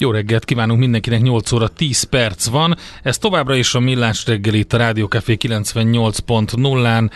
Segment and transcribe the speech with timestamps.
[0.00, 2.76] Jó reggelt kívánunk mindenkinek, 8 óra 10 perc van.
[3.02, 7.10] Ez továbbra is a Millás reggeli itt a Rádió Café 98.0-án,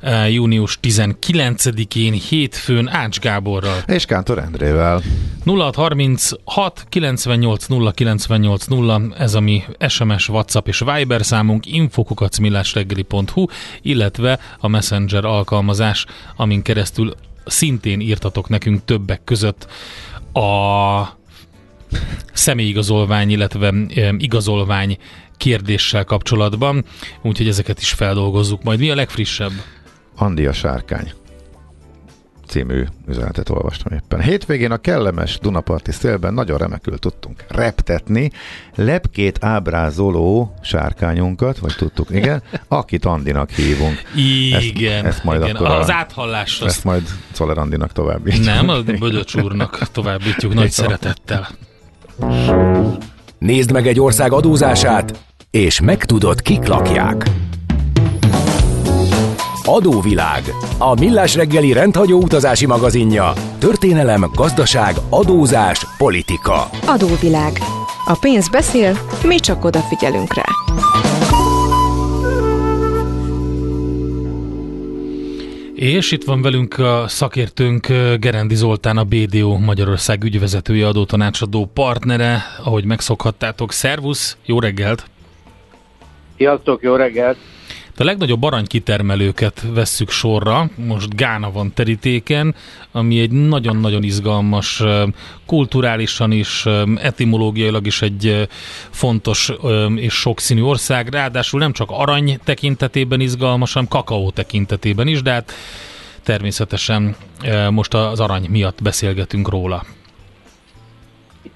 [0.00, 3.82] eh, június 19-én, hétfőn Ács Gáborral.
[3.86, 5.02] És Kántor Endrével.
[5.44, 13.46] 0636 98 0 98 0, ez a mi SMS, WhatsApp és Viber számunk, infokukacmillásreggeli.hu,
[13.82, 19.66] illetve a Messenger alkalmazás, amin keresztül szintén írtatok nekünk többek között
[20.32, 21.22] a
[22.32, 23.72] személyigazolvány, illetve
[24.18, 24.98] igazolvány
[25.36, 26.84] kérdéssel kapcsolatban,
[27.22, 28.78] úgyhogy ezeket is feldolgozzuk majd.
[28.78, 29.52] Mi a legfrissebb?
[30.16, 31.12] Andi a sárkány
[32.46, 34.20] című üzenetet olvastam éppen.
[34.20, 38.30] Hétvégén a kellemes Dunaparti szélben nagyon remekül tudtunk reptetni
[38.74, 44.02] lepkét ábrázoló sárkányunkat, vagy tudtuk, igen, akit Andinak hívunk.
[44.14, 45.56] Igen, ezt, ezt majd igen.
[45.56, 46.60] Akkor a, az áthallás.
[46.60, 48.44] Ezt majd Czoller Andinak továbbítjuk.
[48.44, 51.48] Nem, a Bödöcs úrnak továbbítjuk nagy szeretettel.
[53.38, 55.18] Nézd meg egy ország adózását,
[55.50, 57.30] és megtudod, kik lakják.
[59.64, 60.42] Adóvilág.
[60.78, 63.32] A millás reggeli rendhagyó utazási magazinja.
[63.58, 66.68] Történelem, gazdaság, adózás, politika.
[66.86, 67.58] Adóvilág.
[68.06, 70.44] A pénz beszél, mi csak odafigyelünk rá.
[75.84, 77.86] És itt van velünk a szakértőnk
[78.18, 83.72] Gerendi Zoltán, a BDO Magyarország ügyvezetője, adótanácsadó partnere, ahogy megszokhattátok.
[83.72, 85.06] Szervusz, jó reggelt!
[86.36, 87.36] Sziasztok, jó reggelt!
[87.98, 92.54] A legnagyobb aranykitermelőket vesszük sorra, most Gána van terítéken,
[92.92, 94.82] ami egy nagyon-nagyon izgalmas,
[95.46, 96.66] kulturálisan is,
[96.96, 98.48] etimológiailag is egy
[98.90, 99.52] fontos
[99.96, 105.52] és sokszínű ország, ráadásul nem csak arany tekintetében izgalmas, hanem kakaó tekintetében is, de hát
[106.22, 107.16] természetesen
[107.70, 109.84] most az arany miatt beszélgetünk róla.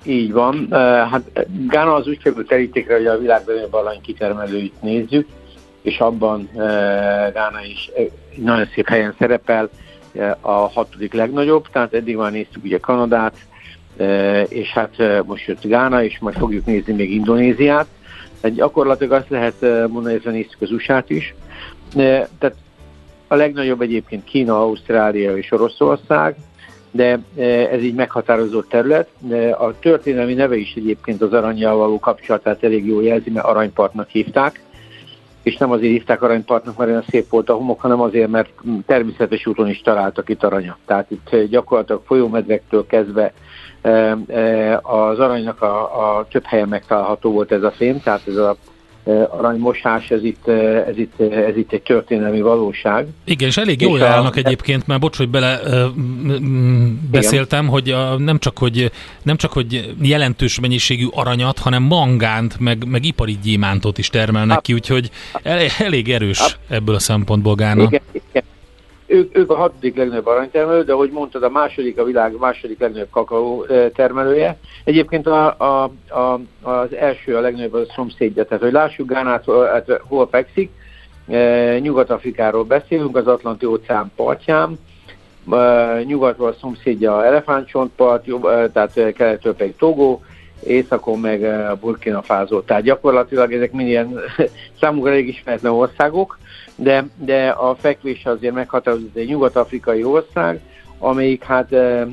[0.04, 0.68] Így van.
[1.10, 5.26] Hát Gána az úgy kerül terítékre, hogy a világ legnagyobb arany kitermelőit nézzük
[5.82, 6.48] és abban
[7.32, 7.90] Gána is
[8.36, 9.70] nagyon szép helyen szerepel,
[10.40, 13.36] a hatodik legnagyobb, tehát eddig már néztük ugye Kanadát,
[14.48, 17.86] és hát most jött Gána, és majd fogjuk nézni még Indonéziát.
[18.40, 21.34] Tehát gyakorlatilag azt lehet mondani, hogy néztük az USA-t is.
[21.94, 22.54] Tehát
[23.28, 26.36] a legnagyobb egyébként Kína, Ausztrália és Oroszország,
[26.90, 27.18] de
[27.70, 29.08] ez így meghatározó terület.
[29.58, 34.60] A történelmi neve is egyébként az aranyjal való kapcsolatát elég jól jelzi, mert aranypartnak hívták
[35.42, 38.50] és nem azért hívták aranypartnak, mert olyan szép volt a homok, hanem azért, mert
[38.86, 40.76] természetes úton is találtak itt aranyat.
[40.86, 43.32] Tehát itt gyakorlatilag folyómedvektől kezdve
[43.80, 48.36] eh, eh, az aranynak a, a több helyen megtalálható volt ez a fém, tehát ez
[48.36, 48.56] a
[49.28, 50.48] aranymosás, ez itt,
[50.88, 53.06] ez, itt, ez itt egy történelmi valóság.
[53.24, 54.38] Igen, és elég jól állnak a...
[54.38, 55.60] egyébként, mert bocs, hogy bele
[57.10, 57.72] beszéltem, Igen.
[57.72, 58.90] hogy a, nem, csak, hogy
[59.22, 64.72] nem csak, hogy jelentős mennyiségű aranyat, hanem mangánt, meg, meg ipari gyémántot is termelnek ki,
[64.72, 65.10] úgyhogy
[65.78, 67.82] elég erős ebből a szempontból Gána.
[67.82, 68.42] Igen, igen.
[69.10, 73.10] Ők, ők a hatodik legnagyobb aranytermelő, de ahogy mondtad, a második a világ második legnagyobb
[73.10, 74.58] kakaó termelője.
[74.84, 80.00] Egyébként a, a, a, az első a legnagyobb a szomszédja, tehát hogy lássuk Gánát, hát,
[80.08, 80.70] hol fekszik.
[81.80, 84.78] Nyugat-Afrikáról beszélünk, az Atlanti óceán partján.
[86.04, 88.24] Nyugatról a szomszédja elefántcsontpart,
[88.72, 90.20] tehát keletről pedig Togo,
[90.66, 91.46] északon meg
[91.80, 92.60] Burkina Faso.
[92.60, 94.20] Tehát gyakorlatilag ezek mind ilyen
[94.80, 96.38] számukra elég ismeretlen országok
[96.78, 100.60] de, de a fekvés azért meghatározott egy nyugat-afrikai ország,
[100.98, 102.06] amelyik hát e, e,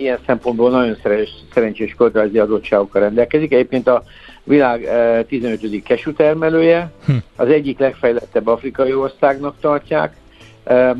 [0.00, 3.52] ilyen szempontból nagyon szerencs, szerencsés költözeti adottságokkal rendelkezik.
[3.52, 4.02] Egyébként a
[4.44, 5.82] világ e, 15.
[5.82, 7.12] kesu termelője, hm.
[7.36, 10.16] az egyik legfejlettebb afrikai országnak tartják.
[10.64, 10.94] E, e,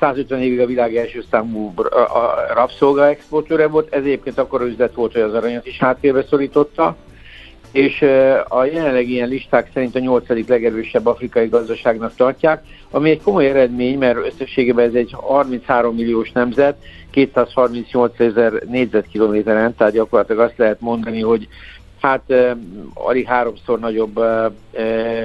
[0.00, 1.74] 150 évig a világ első számú
[2.54, 6.96] rabszolga exportőre volt, ez egyébként akkor üzlet volt, hogy az aranyat is háttérbe szorította
[7.72, 8.04] és
[8.48, 13.98] a jelenlegi ilyen listák szerint a nyolcadik legerősebb afrikai gazdaságnak tartják, ami egy komoly eredmény,
[13.98, 16.76] mert összességében ez egy 33 milliós nemzet,
[17.10, 21.48] 238 ezer négyzetkilométeren, tehát gyakorlatilag azt lehet mondani, hogy
[22.00, 22.22] hát
[22.94, 24.20] alig háromszor nagyobb,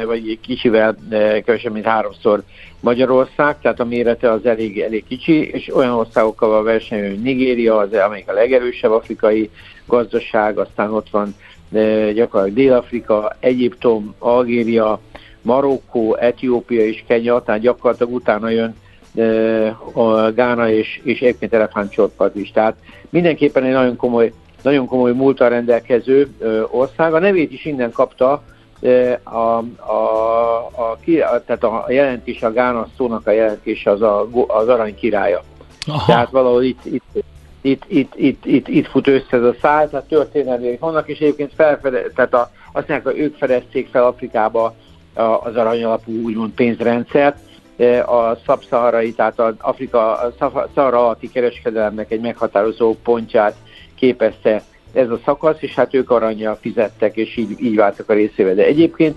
[0.06, 0.98] vagy kicsivel
[1.46, 2.44] kevesebb, mint háromszor
[2.80, 7.78] Magyarország, tehát a mérete az elég, elég kicsi, és olyan országokkal van verseny, hogy Nigéria,
[7.78, 9.50] az amelyik a legerősebb afrikai
[9.86, 11.36] gazdaság, aztán ott van
[12.14, 15.00] gyakorlatilag Dél-Afrika, Egyiptom, Algéria,
[15.42, 18.76] Marokkó, Etiópia és Kenya, tehát gyakorlatilag utána jön
[19.94, 22.52] a Gána és, és egyébként elefántcsortpart is.
[22.52, 22.76] Tehát
[23.10, 24.32] mindenképpen egy nagyon komoly,
[24.64, 26.28] nagyon komoly múltal rendelkező
[26.72, 27.14] ország.
[27.14, 28.44] A nevét is innen kapta,
[29.24, 30.98] a, a, a, a,
[31.46, 35.44] tehát a jelentés, a Gána szónak a jelentése az a, az arany királya.
[35.88, 36.06] Aha.
[36.06, 37.04] Tehát valahol itt, itt,
[37.62, 41.52] itt, itt, itt, itt, itt fut össze ez a száll, tehát történelmi vannak, és egyébként
[41.56, 44.76] felfede, tehát a, azt mondják, hogy ők fedezték fel Afrikába
[45.16, 47.38] az aranyalapú úgymond pénzrendszert,
[48.06, 50.34] a szabszaharai, tehát az Afrika a
[50.74, 53.56] szahara alatti kereskedelemnek egy meghatározó pontját
[53.96, 54.64] képezte
[54.94, 58.56] ez a szakasz, és hát ők aranyjal fizettek, és így, így váltak a részével.
[58.56, 59.16] De egyébként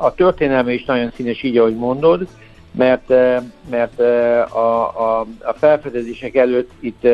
[0.00, 2.26] a történelme is nagyon színes, így ahogy mondod,
[2.72, 3.08] mert,
[3.70, 4.00] mert
[4.50, 7.06] a, a, a felfedezések előtt itt,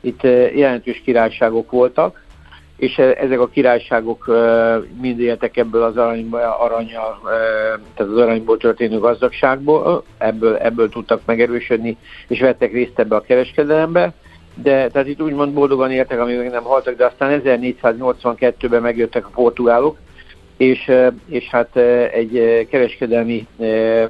[0.00, 0.22] itt
[0.54, 2.26] jelentős királyságok voltak,
[2.76, 4.26] és ezek a királyságok
[5.00, 6.28] mind éltek ebből az arany,
[6.58, 7.20] aranya,
[7.94, 11.96] tehát az aranyból történő gazdagságból, ebből, ebből tudtak megerősödni,
[12.28, 14.12] és vettek részt ebbe a kereskedelembe,
[14.62, 19.30] de tehát itt úgymond boldogan éltek, amíg még nem haltak, de aztán 1482-ben megjöttek a
[19.34, 19.96] portugálok,
[20.56, 20.92] és,
[21.28, 21.76] és hát
[22.12, 23.46] egy kereskedelmi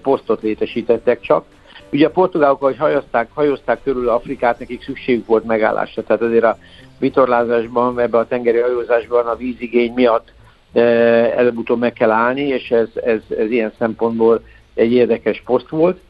[0.02, 1.44] posztot létesítettek csak.
[1.92, 6.58] Ugye a portugálok, ahogy hajózták, hajózták körül Afrikát, nekik szükségük volt megállásra, tehát azért a
[6.98, 10.32] vitorlázásban, ebbe a tengeri hajózásban a vízigény miatt
[11.36, 14.42] előbb-utóbb meg kell állni, és ez, ez, ez ilyen szempontból
[14.74, 16.00] egy érdekes poszt volt.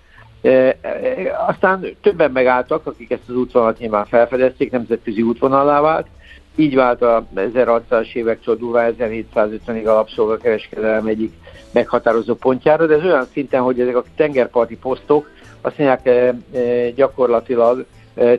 [1.46, 6.06] Aztán többen megálltak, akik ezt az útvonalat nyilván felfedezték, nemzetközi útvonalá vált.
[6.56, 11.32] Így vált a 1600-as évektől durvá 1750-ig alapszolgakereskedelem egyik
[11.72, 15.28] meghatározó pontjára, de ez olyan szinten, hogy ezek a tengerparti posztok
[15.60, 16.34] azt mondják
[16.94, 17.84] gyakorlatilag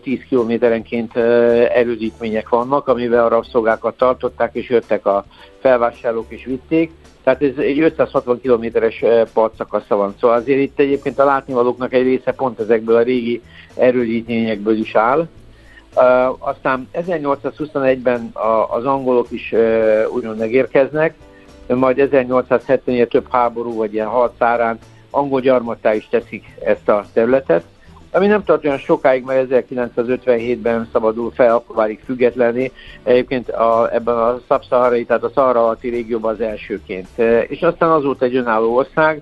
[0.01, 5.25] 10 kilométerenként erődítmények vannak, amivel a rabszolgákat tartották, és jöttek a
[5.59, 6.91] felvásárlók és vitték.
[7.29, 9.03] Tehát ez egy 560 kilométeres
[9.33, 10.15] partszakasza van.
[10.19, 13.41] Szóval azért itt egyébként a látnivalóknak egy része pont ezekből a régi
[13.75, 15.27] erődítményekből is áll.
[15.95, 21.13] Uh, aztán 1821-ben a, az angolok is uh, úgymond megérkeznek,
[21.67, 24.79] majd 1870-ben több háború vagy ilyen harcárán
[25.09, 27.63] angol gyarmattá is teszik ezt a területet
[28.11, 32.71] ami nem tart olyan sokáig, mert 1957-ben szabadul fel, akkor válik függetlenné.
[33.03, 37.07] Egyébként a, ebben a szabszaharai, tehát a szahara alatti régióban az elsőként.
[37.15, 39.21] E, és aztán azóta egy önálló ország,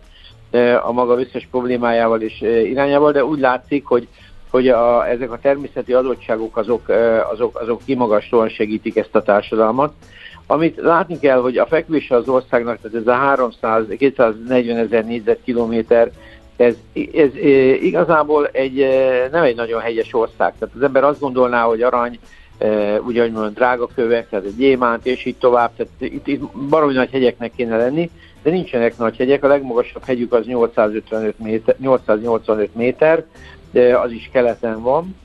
[0.52, 4.08] e, a maga összes problémájával és e, irányával, de úgy látszik, hogy
[4.50, 6.90] hogy a, ezek a természeti adottságok azok,
[7.32, 9.94] azok, azok kimagaslóan segítik ezt a társadalmat.
[10.46, 16.12] Amit látni kell, hogy a fekvése az országnak, tehát ez a 300, 240 ezer négyzetkilométer,
[16.58, 16.76] ez,
[17.14, 17.36] ez
[17.82, 18.88] igazából egy,
[19.32, 20.54] nem egy nagyon hegyes ország.
[20.60, 22.20] Tehát az ember azt gondolná, hogy arany,
[23.06, 25.72] úgy ahogy mondom, drága kövek, tehát egy gyémánt, és így tovább.
[25.76, 28.10] Tehát itt, itt baromi nagy hegyeknek kéne lenni,
[28.44, 29.44] de nincsenek nagy hegyek.
[29.44, 33.26] A legmagasabb hegyük az 855 méter, 885 méter,
[33.72, 35.16] de az is keleten van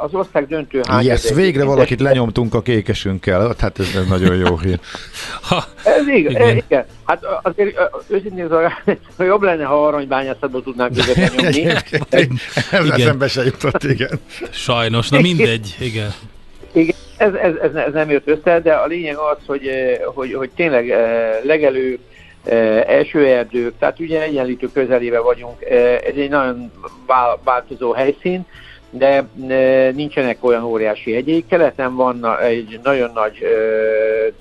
[0.00, 1.04] az ország döntő hány...
[1.04, 4.80] Yes, végre valakit lenyomtunk a kékesünkkel, hát ez, ez nagyon jó hír.
[5.40, 6.56] Ha, ez igen, igen.
[6.56, 6.84] igen.
[7.04, 8.48] Hát azért őszintén
[9.16, 11.64] hogy jobb lenne, ha aranybányászatból tudnánk őket lenyomni.
[12.70, 14.20] ez eszembe se jutott, igen.
[14.50, 16.10] Sajnos, na mindegy, igen.
[16.72, 19.70] Igen, ez, ez, ez, ez nem jött össze, de a lényeg az, hogy,
[20.14, 20.94] hogy, hogy tényleg
[21.42, 22.00] legelők,
[23.12, 25.64] erdők, tehát ugye egyenlítő közelébe vagyunk,
[26.04, 26.72] ez egy nagyon
[27.44, 28.46] változó helyszín,
[28.90, 29.28] de
[29.94, 31.46] nincsenek olyan óriási hegyék.
[31.46, 33.38] Keleten van egy nagyon nagy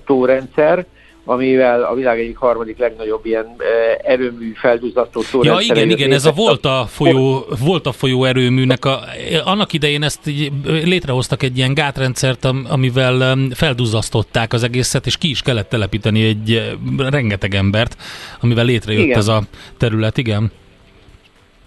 [0.06, 0.86] tórendszer,
[1.26, 3.56] amivel a világ egyik harmadik legnagyobb ilyen
[4.04, 9.00] erőmű felduzzasztó Ja igen, igen, ez a Volta folyó, Volta folyó erőműnek, a,
[9.44, 15.42] annak idején ezt így, létrehoztak egy ilyen gátrendszert, amivel felduzzasztották az egészet, és ki is
[15.42, 17.96] kellett telepíteni egy rengeteg embert,
[18.42, 19.18] amivel létrejött igen.
[19.18, 19.44] ez a
[19.78, 20.52] terület, igen.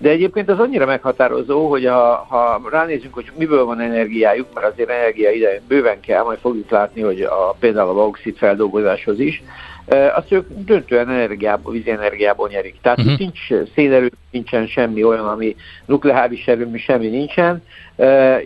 [0.03, 4.91] De egyébként az annyira meghatározó, hogy ha, ha ránézünk, hogy miből van energiájuk, mert azért
[4.91, 9.43] energia ide bőven kell, majd fogjuk látni, hogy a, például a bauxit feldolgozáshoz is,
[10.15, 12.75] azt ők döntően energiából, vízenergiából nyerik.
[12.83, 13.19] Tehát uh-huh.
[13.19, 13.41] nincs
[13.75, 15.57] szénerő, nincsen semmi olyan, ami
[15.87, 17.63] nukleáris erőmű, semmi nincsen.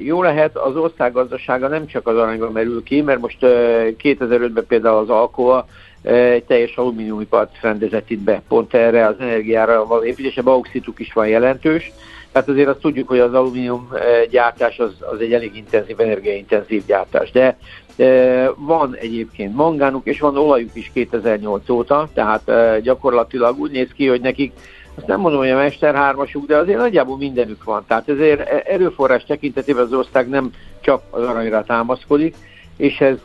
[0.05, 4.99] Jó lehet, az ország gazdasága nem csak az aranyban merül ki, mert most 2005-ben például
[4.99, 5.67] az Alcoa
[6.07, 11.29] egy teljes alumíniumipart rendezett itt be, pont erre az energiára való építése, bauxituk is van
[11.29, 11.93] jelentős,
[12.33, 13.89] Tehát azért azt tudjuk, hogy az alumínium
[14.31, 17.31] gyártás az, az egy elég intenzív, energiaintenzív gyártás.
[17.31, 17.57] De
[18.57, 22.51] van egyébként mangánuk, és van olajuk is 2008 óta, tehát
[22.83, 24.53] gyakorlatilag úgy néz ki, hogy nekik
[24.97, 26.15] azt nem mondom, hogy a Mester
[26.47, 27.85] de azért nagyjából mindenük van.
[27.87, 32.35] Tehát ezért e, erőforrás tekintetében az ország nem csak az aranyra támaszkodik,
[32.77, 33.17] és ez,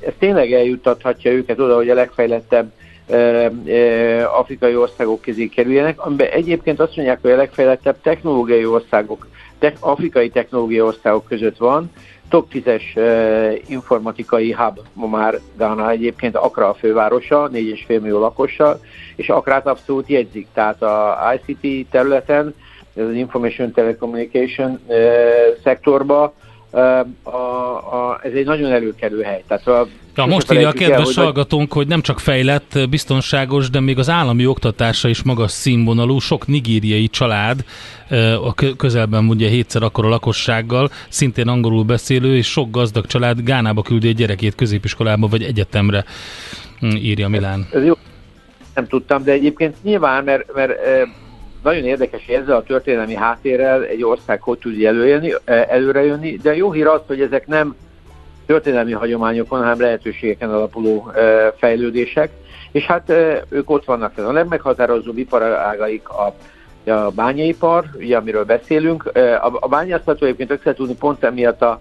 [0.00, 2.72] ez tényleg eljuttathatja őket oda, hogy a legfejlettebb
[4.38, 9.26] afrikai országok közé kerüljenek, amiben egyébként azt mondják, hogy a legfejlettebb technológiai országok,
[9.58, 11.90] te, afrikai technológiai országok között van,
[12.28, 12.82] top 10-es
[13.66, 18.80] informatikai hub ma már Ghana egyébként, Accra a fővárosa, 4,5 millió lakossal,
[19.16, 22.54] és Akrát abszolút jegyzik, tehát a ICT területen,
[22.96, 24.80] az Information Telecommunication
[25.62, 26.34] szektorba
[27.22, 29.44] a, a, ez egy nagyon előkerül hely.
[29.48, 33.80] Tehát a, ja, most írja a kedves el, hallgatónk, hogy nem csak fejlett, biztonságos, de
[33.80, 37.64] még az állami oktatása is magas színvonalú, sok nigériai család,
[38.42, 44.08] a közelben ugye hétszer a lakossággal, szintén angolul beszélő, és sok gazdag család Gánába küldi
[44.08, 46.04] egy gyerekét középiskolába vagy egyetemre,
[46.80, 47.66] hm, írja Milán.
[47.72, 47.94] Ez jó,
[48.74, 50.72] nem tudtam, de egyébként nyilván, mert, mert
[51.62, 56.56] nagyon érdekes, hogy ezzel a történelmi háttérrel egy ország hogy tud előjönni, e, előrejönni, de
[56.56, 57.76] jó hír az, hogy ezek nem
[58.46, 62.30] történelmi hagyományokon, hanem lehetőségeken alapuló e, fejlődések,
[62.72, 64.18] és hát e, ők ott vannak.
[64.18, 66.34] A legmeghatározóbb iparágaik a
[66.90, 69.10] a bányaipar, ugye, amiről beszélünk.
[69.60, 71.80] A bányászató egyébként össze tudni pont emiatt a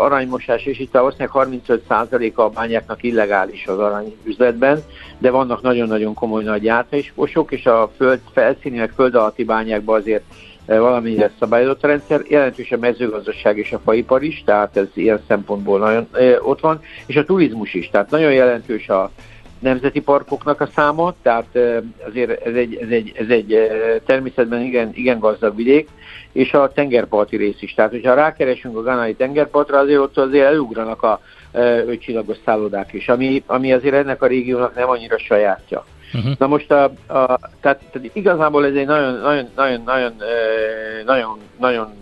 [0.00, 4.82] aranymosás, és itt a ország 35%-a a bányáknak illegális az aranyüzletben,
[5.18, 10.24] de vannak nagyon-nagyon komoly nagy átmésposok, és a föld felszíni, meg föld alatti bányákban azért
[10.66, 16.08] valamilyen szabályozott rendszer, jelentős a mezőgazdaság és a faipar is, tehát ez ilyen szempontból nagyon
[16.42, 19.10] ott van, és a turizmus is, tehát nagyon jelentős a
[19.60, 21.58] nemzeti parkoknak a száma, tehát
[22.06, 23.70] azért ez egy, ez egy, ez egy
[24.06, 25.88] természetben igen, igen gazdag vidék,
[26.32, 27.74] és a tengerparti rész is.
[27.74, 31.20] Tehát, hogyha rákeresünk a ganai tengerpartra, azért ott azért elugranak a
[31.86, 35.84] ötcsillagos szállodák is, ami, ami azért ennek a régiónak nem annyira sajátja.
[36.14, 36.32] Uh-huh.
[36.38, 40.12] Na most a, a, tehát, tehát igazából ez egy nagyon, nagyon, nagyon, nagyon,
[41.06, 41.92] nagyon, nagyon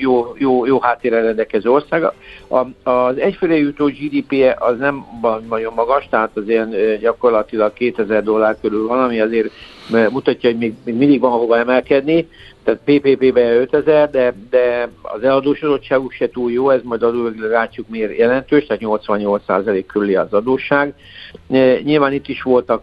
[0.00, 2.04] jó, jó, jó háttérrel rendelkező ország.
[2.48, 5.04] A, az egyfőre jutó GDP-je az nem
[5.48, 9.50] nagyon magas, tehát az ilyen gyakorlatilag 2000 dollár körül van, ami azért
[10.10, 12.28] mutatja, hogy még, még mindig van hova emelkedni,
[12.66, 18.18] tehát PPP-be 5000, de, de az eladósodottságuk se túl jó, ez majd adólag látjuk miért
[18.18, 20.94] jelentős, tehát 88% körüli az adósság.
[21.82, 22.82] Nyilván itt is voltak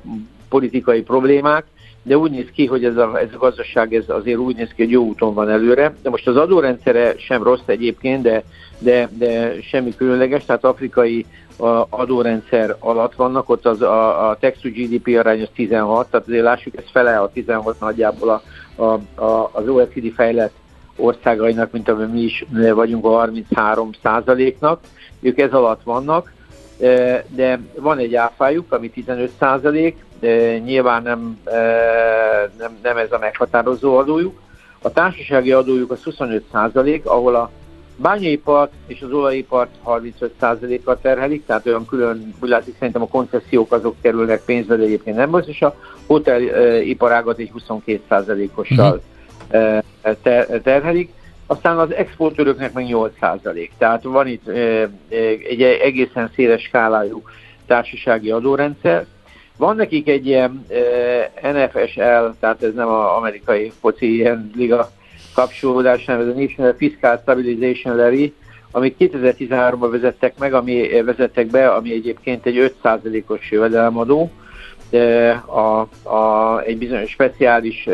[0.54, 1.66] politikai problémák,
[2.04, 4.82] de úgy néz ki, hogy ez a, ez a gazdaság ez azért úgy néz ki,
[4.84, 5.96] hogy jó úton van előre.
[6.02, 8.44] De most az adórendszere sem rossz egyébként, de,
[8.80, 11.26] de, de semmi különleges, tehát afrikai
[11.58, 16.28] a adórendszer alatt vannak, ott az a, a tax to GDP arány az 16, tehát
[16.28, 18.42] azért lássuk, ez fele a 16 nagyjából a,
[18.84, 20.54] a, a, az OECD fejlett
[20.96, 24.80] országainak, mint amely mi is vagyunk a 33 százaléknak,
[25.20, 26.34] ők ez alatt vannak,
[27.28, 30.06] de van egy áfájuk, ami 15 százalék,
[30.64, 31.40] nyilván nem,
[32.58, 34.42] nem, nem ez a meghatározó adójuk.
[34.82, 37.52] A társasági adójuk az 25 százalék, ahol a
[37.96, 43.96] bányaipart és az olajipart 35%-kal terhelik, tehát olyan külön, úgy látszik, szerintem a koncesziók azok
[44.02, 45.76] kerülnek pénzbe, de egyébként nem az, és a
[46.08, 49.02] hoteliparágat egy 22%-ossal
[49.52, 50.62] uh-huh.
[50.64, 51.12] terhelik.
[51.46, 53.70] Aztán az exportőröknek meg 8%.
[53.78, 54.48] Tehát van itt
[55.50, 57.24] egy egészen széles skálájú
[57.68, 59.06] társasági adórendszer.
[59.58, 60.66] Van nekik egy ilyen
[61.42, 64.92] NFSL, tehát ez nem az amerikai foci ilyen liga
[65.34, 68.34] kapcsolódás, hanem ez a National Fiscal Stabilization Levy,
[68.72, 74.32] amit 2013-ban vezettek meg, ami vezettek be, ami egyébként egy 5%-os jövedelemadó,
[75.46, 77.88] a, a, egy bizonyos speciális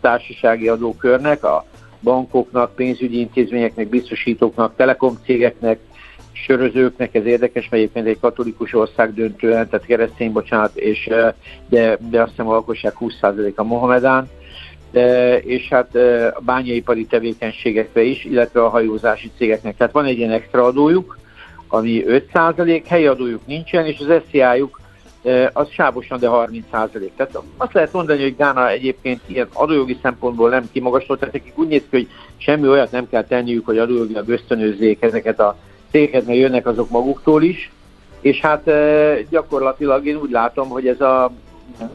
[0.00, 1.64] társasági adókörnek, a
[2.02, 5.78] bankoknak, pénzügyi intézményeknek, biztosítóknak, telekomcégeknek,
[6.32, 11.10] sörözőknek, ez érdekes, mert egyébként egy katolikus ország döntően, tehát keresztény, bocsánat, és,
[11.68, 14.28] de, de azt hiszem a lakosság 20% a Mohamedán,
[15.40, 15.94] és hát
[16.34, 19.76] a bányaipari tevékenységekre is, illetve a hajózási cégeknek.
[19.76, 21.18] Tehát van egy ilyen extra adójuk,
[21.68, 24.80] ami 5%, helyi adójuk nincsen, és az SZIA-juk
[25.52, 27.10] az sávosan, de 30%.
[27.16, 31.68] Tehát azt lehet mondani, hogy Gána egyébként ilyen adójogi szempontból nem kimagasló, tehát nekik úgy
[31.68, 35.56] néz ki, hogy semmi olyat nem kell tenniük, hogy adójogilag ösztönözzék ezeket a
[35.90, 37.70] cégeket, mert jönnek azok maguktól is,
[38.20, 38.70] és hát
[39.28, 41.32] gyakorlatilag én úgy látom, hogy ez a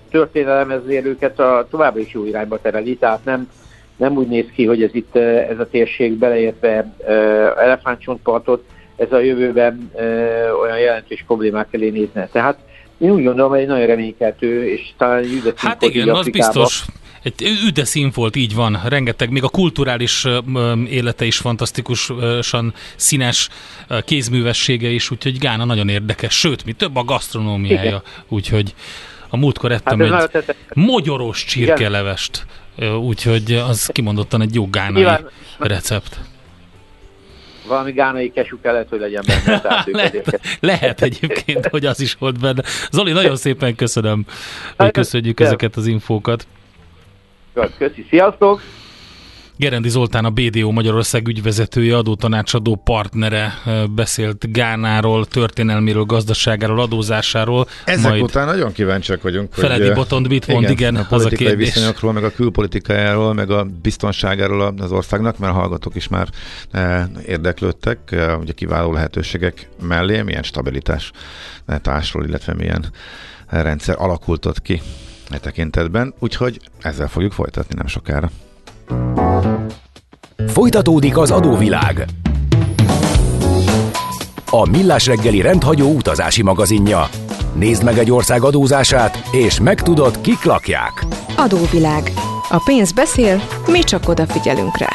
[0.09, 3.49] történelem ezért őket a, továbbra is jó irányba tereli, tehát nem,
[3.95, 6.93] nem úgy néz ki, hogy ez itt ez a térség beleértve
[7.57, 8.63] elefántcsontpartot,
[8.95, 9.91] ez a jövőben
[10.61, 12.27] olyan jelentős problémák elé nézne.
[12.27, 12.57] Tehát
[12.97, 15.25] én úgy gondolom, hogy egy nagyon reménykeltő, és talán
[15.55, 16.85] Hát igen, az biztos.
[17.23, 20.25] egy üde volt, így van, rengeteg, még a kulturális
[20.89, 23.49] élete is fantasztikusan színes,
[24.05, 28.73] kézművessége is, úgyhogy Gána nagyon érdekes, sőt, mi több a gasztronómiája, úgyhogy
[29.29, 32.45] a múltkor ettem hát egy mogyoros csirkelevest,
[32.99, 35.07] úgyhogy az kimondottan egy jó gánai
[35.59, 36.19] recept.
[37.67, 39.61] Valami gánai kesú kellett, hogy legyen benne.
[39.91, 42.63] lehet, lehet egyébként, hogy az is volt benne.
[42.91, 44.25] Zoli, nagyon szépen köszönöm,
[44.77, 46.47] hogy köszönjük ezeket az infókat.
[47.77, 48.61] Köszi, sziasztok!
[49.57, 53.53] Gerendi Zoltán a BDO Magyarország ügyvezetője, adótanácsadó partnere
[53.95, 57.67] beszélt Gánáról, történelméről, gazdaságáról, adózásáról.
[57.85, 59.53] Ezek majd után nagyon kíváncsiak vagyunk.
[59.53, 61.73] Feledi hogy, Botond mit mond, igen, igen a az a kérdés.
[61.73, 66.29] viszonyokról, meg a külpolitikájáról, meg a biztonságáról az országnak, mert a hallgatók is már
[67.25, 71.11] érdeklődtek, ugye kiváló lehetőségek mellé, milyen stabilitás
[71.81, 72.85] társról, illetve milyen
[73.49, 74.81] rendszer alakult ott ki
[75.29, 78.31] e tekintetben, úgyhogy ezzel fogjuk folytatni nem sokára.
[80.47, 82.05] Folytatódik az adóvilág.
[84.49, 87.07] A Millás reggeli rendhagyó utazási magazinja.
[87.53, 91.05] Nézd meg egy ország adózását, és megtudod, kik lakják.
[91.37, 92.11] Adóvilág.
[92.49, 94.89] A pénz beszél, mi csak odafigyelünk rá.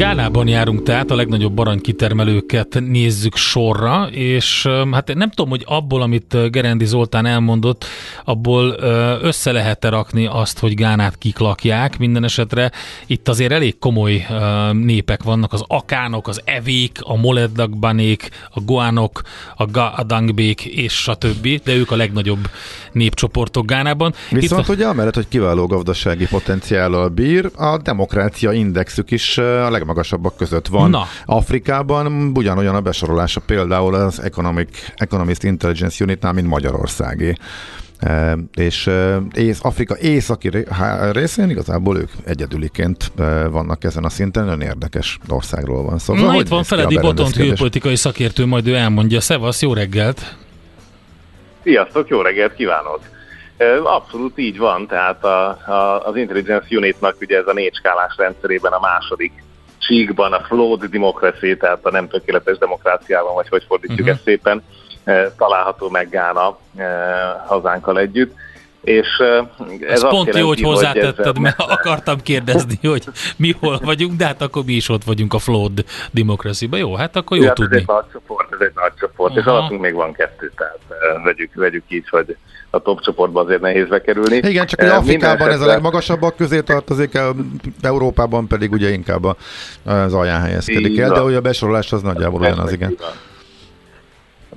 [0.00, 6.50] Gánában járunk tehát, a legnagyobb aranykitermelőket nézzük sorra, és hát nem tudom, hogy abból, amit
[6.50, 7.84] Gerendi Zoltán elmondott,
[8.24, 8.76] abból
[9.22, 11.98] össze lehet-e rakni azt, hogy Gánát kik lakják.
[11.98, 12.70] Minden esetre
[13.06, 14.26] itt azért elég komoly
[14.72, 19.22] népek vannak, az akánok, az evék, a moledakbanék, a goánok,
[19.56, 22.48] a gadangbék és stb., de ők a legnagyobb
[22.92, 24.14] népcsoportok Gánában.
[24.30, 24.74] Viszont itt...
[24.74, 30.66] ugye amellett, hogy kiváló gazdasági potenciállal bír, a demokrácia indexük is a legmagasabb legmagasabbak között
[30.66, 30.90] van.
[30.90, 31.06] Na.
[31.24, 37.32] Afrikában ugyanolyan a besorolása például az Economic, Economist Intelligence Unitnál, mint Magyarországé.
[37.98, 40.50] E, és e, ész, Afrika északi
[41.12, 46.14] részén igazából ők egyedüliként e, vannak ezen a szinten, nagyon érdekes országról van szó.
[46.14, 49.20] Szóval, Na itt van Feledi Botont külpolitikai szakértő, majd ő elmondja.
[49.20, 50.36] Szevasz, jó reggelt!
[51.62, 53.00] Sziasztok, jó reggelt kívánok!
[53.84, 58.72] Abszolút így van, tehát a, a, az Intelligence Unitnak ugye ez a négy skálás rendszerében
[58.72, 59.32] a második
[59.80, 64.14] síkban, a flawed democracy, tehát a nem tökéletes demokráciában, vagy hogy fordítjuk uh-huh.
[64.14, 64.62] ezt szépen,
[65.04, 66.86] eh, található meg Gána eh,
[67.46, 68.34] hazánkkal együtt.
[68.80, 69.46] És eh,
[69.80, 73.04] ez, ez pont jó, hogy hozzátetted, mert akartam kérdezni, hogy
[73.36, 76.76] mi hol vagyunk, de hát akkor mi is ott vagyunk a flawed democracy -ba.
[76.76, 77.76] Jó, hát akkor jó ja, tudni.
[77.76, 79.40] Ez egy nagy csoport, ez egy nagy csoport, Aha.
[79.40, 80.78] és alattunk még van kettő, tehát
[81.24, 82.36] vegyük, vegyük így, hogy
[82.70, 84.36] a top csoportba azért nehéz bekerülni.
[84.36, 87.18] Igen, csak hogy Afrikában ez a legmagasabbak közé tartozik,
[87.82, 89.24] Európában pedig ugye inkább
[89.84, 92.96] az alján helyezkedik el, de ugye a besorolás az nagyjából olyan az, igen.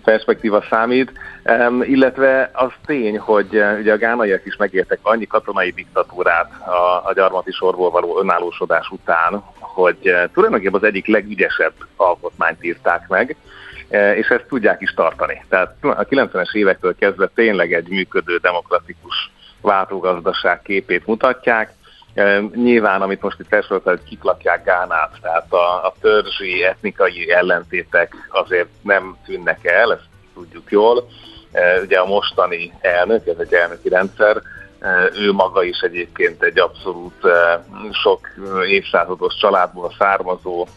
[0.04, 1.12] Perspektíva számít,
[1.46, 7.08] um, illetve az tény, hogy uh, ugye a gánaiak is megértek annyi katonai diktatúrát a,
[7.08, 13.36] a gyarmati sorból való önállósodás után, hogy uh, tulajdonképpen az egyik legügyesebb alkotmányt írták meg,
[13.94, 15.44] és ezt tudják is tartani.
[15.50, 21.74] Tehát a 90-es évektől kezdve tényleg egy működő demokratikus váltógazdaság képét mutatják.
[22.14, 27.32] E, nyilván, amit most itt felsorolta, hogy kik lakják Gánát, tehát a, a törzsi, etnikai
[27.32, 31.08] ellentétek azért nem tűnnek el, ezt tudjuk jól.
[31.52, 34.42] E, ugye a mostani elnök, ez egy elnöki rendszer,
[35.16, 37.28] ő maga is egyébként egy abszolút
[37.92, 38.28] sok
[38.68, 40.68] évszázados családból származó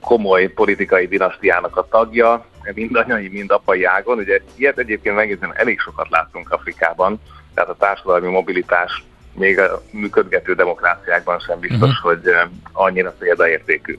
[0.00, 4.18] komoly politikai dinasztiának a tagja, mind anyai, mind apai ágon.
[4.18, 7.20] Ugye ilyet egyébként megnézem, elég sokat láttunk Afrikában,
[7.54, 12.12] tehát a társadalmi mobilitás még a működgető demokráciákban sem biztos, uh-huh.
[12.12, 12.34] hogy
[12.72, 13.98] annyira példaértékű.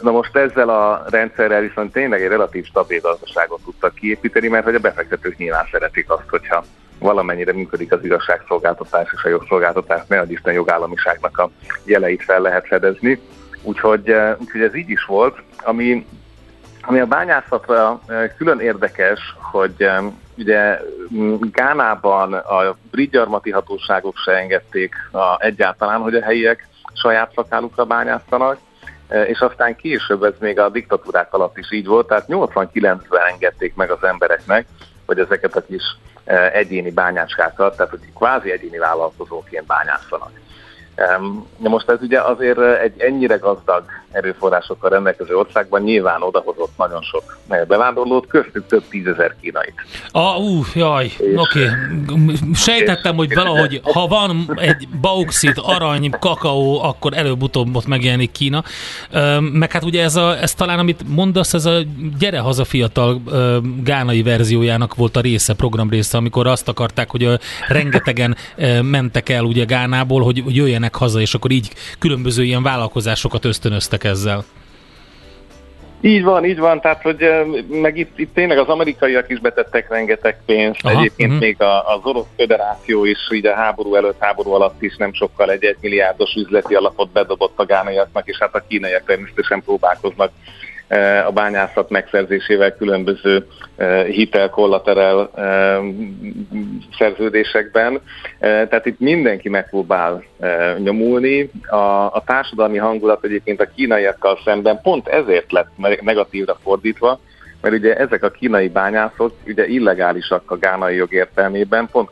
[0.00, 4.74] Na most ezzel a rendszerrel viszont tényleg egy relatív stabil gazdaságot tudtak kiépíteni, mert hogy
[4.74, 6.64] a befektetők nyilván szeretik azt, hogyha
[6.98, 11.50] valamennyire működik az igazságszolgáltatás és a jogszolgáltatás, ne Isten jogállamiságnak a
[11.84, 13.20] jeleit fel lehet fedezni.
[13.66, 16.06] Úgyhogy, eh, úgyhogy ez így is volt, ami,
[16.80, 20.04] ami a bányászatra eh, külön érdekes, hogy eh,
[20.38, 20.80] ugye
[21.52, 28.58] Gánában a brit gyarmati hatóságok se engedték a, egyáltalán, hogy a helyiek saját szakálukra bányásztanak,
[29.26, 33.90] és aztán később ez még a diktatúrák alatt is így volt, tehát 89-ben engedték meg
[33.90, 34.66] az embereknek,
[35.06, 35.96] hogy ezeket a kis
[36.52, 40.30] egyéni bányáskákat, tehát hogy kvázi egyéni vállalkozóként bányászanak.
[41.58, 47.38] De most ez ugye azért egy ennyire gazdag erőforrásokkal rendelkező országban nyilván odahozott nagyon sok
[47.68, 49.74] bevándorlót, köztük több tízezer kínait.
[50.10, 51.64] Ah, ú, jaj, oké.
[51.64, 52.34] Okay.
[52.54, 58.64] Sejtettem, hogy valahogy, ha van egy bauxit, arany, kakaó, akkor előbb-utóbb ott megjelenik Kína.
[59.52, 61.78] Meg hát ugye ez, a, ez talán, amit mondasz, ez a
[62.18, 63.20] gyere haza fiatal
[63.82, 68.36] gánai verziójának volt a része, program része, amikor azt akarták, hogy rengetegen
[68.82, 74.44] mentek el ugye Gánából, hogy jöjjenek haza, és akkor így különböző ilyen vállalkozásokat ösztönöztek ezzel.
[76.00, 77.26] Így van, így van, tehát hogy
[77.68, 81.46] meg itt, itt tényleg az amerikaiak is betettek rengeteg pénzt, Aha, egyébként uh-huh.
[81.46, 85.50] még a, az orosz föderáció is így a háború előtt, háború alatt is nem sokkal
[85.50, 90.30] egy egy milliárdos üzleti alapot bedobott a gánaiaknak, és hát a kínaiak természetesen próbálkoznak
[91.26, 93.46] a bányászat megszerzésével különböző
[94.06, 95.30] hitel kollaterál
[96.98, 98.00] szerződésekben.
[98.38, 100.24] Tehát itt mindenki megpróbál
[100.78, 101.50] nyomulni.
[101.68, 105.70] A, a társadalmi hangulat egyébként a kínaiakkal szemben pont ezért lett
[106.00, 107.20] negatívra fordítva,
[107.60, 112.10] mert ugye ezek a kínai bányászok ugye illegálisak a gánai jog értelmében, pont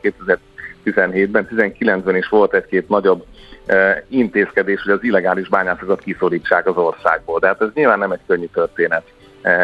[0.84, 3.24] 2017-ben, 19-ben is volt egy-két nagyobb
[4.08, 7.38] intézkedés, hogy az illegális bányászokat kiszorítsák az országból.
[7.38, 9.02] De hát ez nyilván nem egy könnyű történet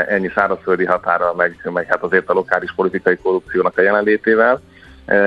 [0.08, 4.60] ennyi szárazföldi határa, meg, meg hát azért a lokális politikai korrupciónak a jelenlétével.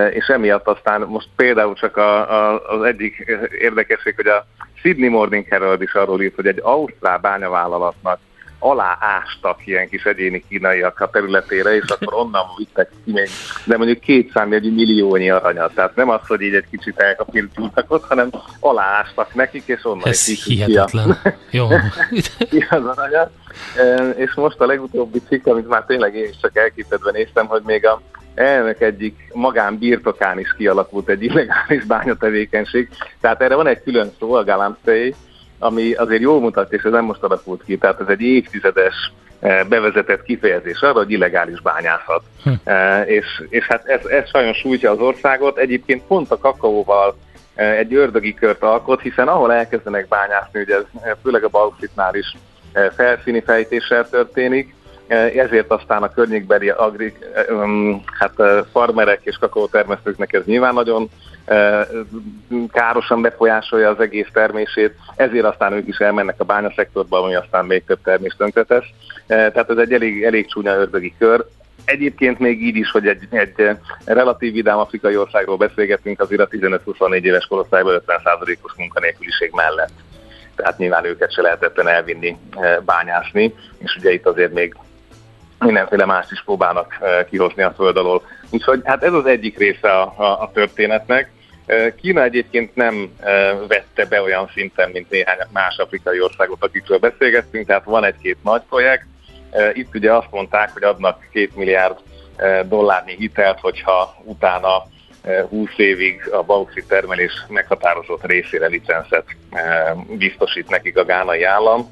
[0.09, 5.45] És emiatt aztán most például csak a, a, az egyik érdekesség, hogy a Sydney Morning
[5.49, 8.19] Herald is arról írt, hogy egy ausztrál bányavállalatnak
[8.63, 13.29] aláástak ilyen kis egyéni kínaiak a területére, és akkor onnan vittek ki még,
[13.65, 15.73] de mondjuk két számjegyű milliónyi aranyat.
[15.73, 20.25] Tehát nem az, hogy így egy kicsit elkapirtultak ott, hanem aláástak nekik, és onnan Ez
[20.27, 21.17] egy hihetetlen.
[21.51, 21.67] Jó.
[22.49, 23.31] ki az aranyat.
[24.15, 27.85] És most a legutóbbi cikk, amit már tényleg én is csak elképedve néztem, hogy még
[27.85, 28.01] a
[28.35, 32.89] elnök egyik magán birtokán is kialakult egy illegális bányatevékenység.
[33.21, 35.13] Tehát erre van egy külön szó, a Galamsey,
[35.63, 39.63] ami azért jól mutatja, és ez nem most alakult ki, tehát ez egy évtizedes eh,
[39.63, 42.23] bevezetett kifejezés arra, hogy illegális bányászat.
[42.43, 42.49] Hm.
[42.63, 45.57] Eh, és, és hát ez, ez sajnos sújtja az országot.
[45.57, 47.15] Egyébként pont a kakaóval
[47.55, 52.35] eh, egy ördögi kört alkot, hiszen ahol elkezdenek bányászni, ugye ez főleg a bauxitnál is
[52.95, 54.75] felszíni fejtéssel történik,
[55.35, 57.13] ezért aztán a környékbeli agri,
[58.19, 58.33] hát
[58.71, 61.09] farmerek és kakaótermesztőknek ez nyilván nagyon
[62.71, 67.83] károsan befolyásolja az egész termését, ezért aztán ők is elmennek a bányaszektorba, ami aztán még
[67.85, 68.85] több termést tönkretesz.
[69.27, 71.45] Tehát ez egy elég, elég csúnya ördögi kör.
[71.85, 77.21] Egyébként még így is, hogy egy, egy relatív vidám afrikai országról beszélgetünk, azért a 15-24
[77.21, 79.93] éves korosztályban 50%-os munkanélküliség mellett.
[80.55, 82.37] Tehát nyilván őket se lehetetlen elvinni
[82.85, 84.75] bányászni, és ugye itt azért még
[85.63, 86.97] mindenféle más is próbálnak
[87.29, 88.21] kihozni a föld alól.
[88.49, 91.31] Úgyhogy hát ez az egyik része a, a, a történetnek.
[92.01, 93.13] Kína egyébként nem
[93.67, 98.61] vette be olyan szinten, mint néhány más afrikai országot, akikről beszélgettünk, tehát van egy-két nagy
[98.69, 99.05] projekt.
[99.73, 101.97] Itt ugye azt mondták, hogy adnak két milliárd
[102.65, 104.83] dollárnyi hitelt, hogyha utána
[105.49, 109.25] 20 évig a bauxit termelés meghatározott részére licenszet
[110.17, 111.91] biztosít nekik a gánai állam.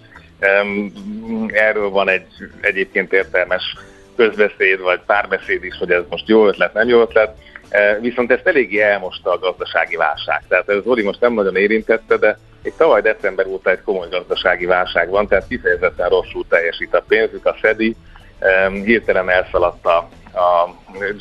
[1.47, 2.25] Erről van egy
[2.61, 3.75] egyébként értelmes
[4.15, 7.37] közbeszéd vagy párbeszéd is, hogy ez most jó ötlet, nem jó ötlet.
[8.01, 10.43] Viszont ezt eléggé elmosta a gazdasági válság.
[10.47, 14.65] Tehát ez Zoli most nem nagyon érintette, de egy tavaly december óta egy komoly gazdasági
[14.65, 17.95] válság van, tehát kifejezetten rosszul teljesít a pénzük, a SZEDI
[18.83, 20.69] hirtelen elszaladta a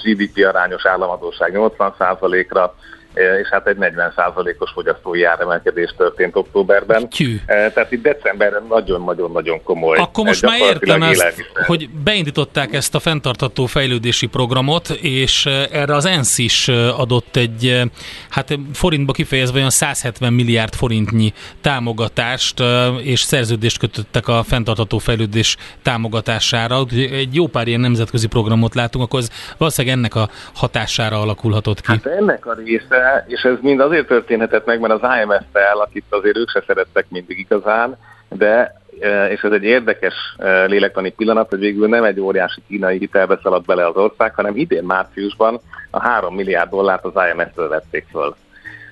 [0.05, 2.75] GDP arányos államadóság 80%-ra,
[3.15, 7.09] és hát egy 40%-os fogyasztói áremelkedés történt októberben.
[7.09, 7.37] Tyű.
[7.47, 9.99] Tehát itt decemberben nagyon-nagyon-nagyon komoly.
[9.99, 11.35] Akkor most már értem ezt,
[11.67, 17.83] hogy beindították ezt a fenntartató fejlődési programot, és erre az ENSZ is adott egy,
[18.31, 22.63] hát forintba kifejezve olyan 170 milliárd forintnyi támogatást,
[23.03, 26.85] és szerződést kötöttek a fenntartató fejlődés támogatására.
[26.95, 31.91] Egy jó pár ilyen nemzetközi programot látunk, akkor ez valószínűleg ennek a hatására alakulhatott ki.
[31.91, 36.37] Hát ennek a része és ez mind azért történhetett meg, mert az IMF-tel, akit azért
[36.37, 37.97] ők se szerettek mindig igazán,
[38.29, 42.99] de e, és ez egy érdekes e, lélektani pillanat, hogy végül nem egy óriási kínai
[42.99, 45.61] hitelbe szaladt bele az ország, hanem idén márciusban
[45.91, 48.37] a 3 milliárd dollárt az IMF-től vették föl.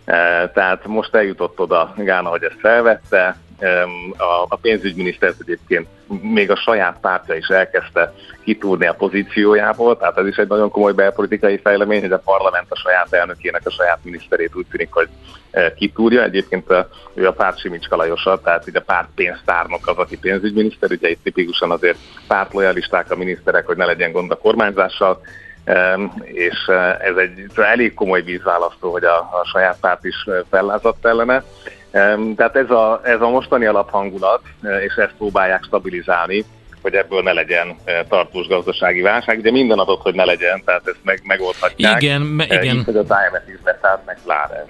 [0.05, 3.37] E, tehát most eljutott oda Gána, hogy ezt felvette,
[4.49, 5.87] a, pénzügyminiszter egyébként
[6.23, 10.92] még a saját pártja is elkezdte kitúrni a pozíciójából, tehát ez is egy nagyon komoly
[10.92, 15.09] belpolitikai fejlemény, hogy a parlament a saját elnökének a saját miniszterét úgy tűnik, hogy
[15.51, 16.23] e, kitúrja.
[16.23, 20.90] Egyébként a, ő a párt Simicska Lajosa, tehát ugye a párt pénztárnok az, aki pénzügyminiszter,
[20.90, 25.21] ugye itt tipikusan azért pártlojalisták a miniszterek, hogy ne legyen gond a kormányzással,
[26.23, 31.44] és e, ez egy elég komoly vízválasztó, hogy a, a saját párt is fellázadt ellene.
[32.37, 34.40] Tehát ez a, ez a mostani alaphangulat,
[34.87, 36.44] és ezt próbálják stabilizálni,
[36.83, 37.77] hogy ebből ne legyen
[38.09, 39.38] tartós gazdasági válság.
[39.38, 42.03] Ugye minden adott, hogy ne legyen, tehát ezt meg, megoldhatják.
[42.03, 42.77] Igen, me, igen.
[42.77, 44.64] Így, hogy az IMF is beszállt, meg pláne.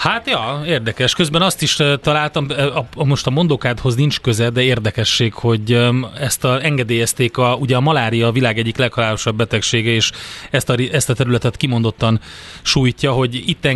[0.00, 1.14] Hát ja, érdekes.
[1.14, 2.46] Közben azt is találtam,
[2.94, 7.80] a, most a mondókádhoz nincs köze, de érdekesség, hogy ezt a, engedélyezték, a, ugye a
[7.80, 10.12] malária a világ egyik leghalálosabb betegsége, és
[10.50, 12.20] ezt a, ezt a területet kimondottan
[12.62, 13.68] sújtja, hogy itt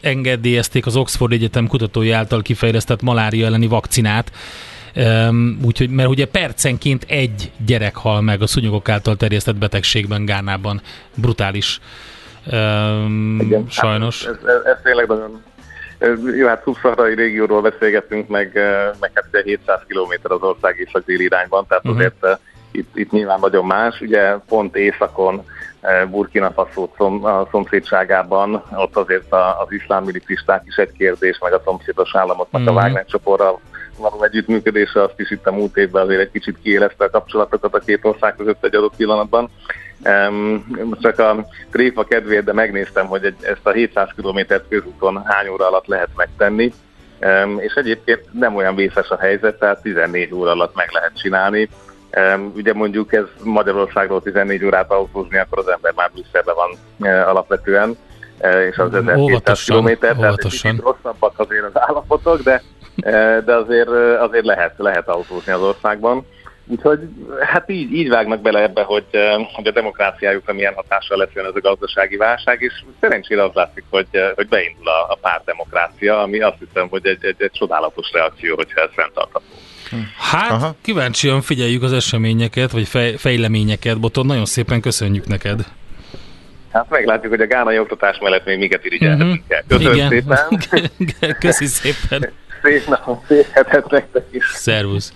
[0.00, 4.32] engedélyezték az Oxford Egyetem kutatói által kifejlesztett malária elleni vakcinát,
[4.96, 10.80] Um, úgyhogy, mert ugye percenként egy gyerek hal meg a szúnyogok által terjesztett betegségben Gánában.
[11.14, 11.80] Brutális.
[12.52, 14.24] Um, Igen, sajnos.
[14.24, 15.42] Hát ez, ez, ez tényleg nagyon
[16.36, 18.52] jó, hát szubszaharai régióról beszélgettünk, meg,
[19.00, 22.00] meg hát 700 km az ország és a déli irányban, tehát uh-huh.
[22.00, 24.00] azért itt, itt nyilván nagyon más.
[24.00, 25.44] Ugye pont északon,
[26.10, 31.62] Burkina Faso szom, a szomszédságában, ott azért az iszlám milicisták is egy kérdés, meg a
[31.64, 32.76] szomszédos államoknak uh-huh.
[32.76, 32.84] a mhm.
[32.86, 33.60] Wagner csoportral
[33.98, 37.78] való együttműködése, azt is itt a múlt évben azért egy kicsit kiélezte a kapcsolatokat a
[37.78, 39.50] két ország között egy adott pillanatban.
[40.04, 40.66] Um,
[41.00, 44.38] csak a tréfa kedvéért, de megnéztem, hogy ezt a 700 km
[44.68, 46.72] közúton hány óra alatt lehet megtenni,
[47.56, 51.68] és egyébként nem olyan vészes a helyzet, tehát 14 óra alatt meg lehet csinálni.
[52.54, 57.96] Ugye mondjuk ez Magyarországról 14 órát autózni, akkor az ember már Brüsszelben van uh, alapvetően,
[58.40, 62.62] uh, és az 1200 km, tehát egy rosszabbak azért az állapotok, de,
[63.04, 63.88] uh, de azért,
[64.18, 66.26] azért lehet, lehet autózni az országban.
[66.66, 67.00] Úgyhogy
[67.40, 69.06] hát így, így vágnak bele ebbe, hogy,
[69.52, 73.84] hogy a demokráciájukra milyen hatással lesz jön ez a gazdasági válság, és szerencsére az látszik,
[73.90, 78.54] hogy, hogy beindul a, a pártdemokrácia, ami azt hiszem, hogy egy, egy, egy csodálatos reakció,
[78.54, 79.54] hogyha ez fenntartható.
[80.18, 80.74] Hát, Aha.
[80.82, 85.60] kíváncsian figyeljük az eseményeket, vagy fej, fejleményeket, Boton, nagyon szépen köszönjük neked.
[86.72, 89.66] Hát meglátjuk, hogy a gánai oktatás mellett még miket irigyelhetünk uh-huh.
[89.68, 90.08] Köszönöm Igen.
[90.08, 91.36] szépen.
[91.40, 92.30] Köszi szépen.
[92.62, 94.44] Szép napot, szép hetet nektek is.
[94.44, 95.12] Szervusz.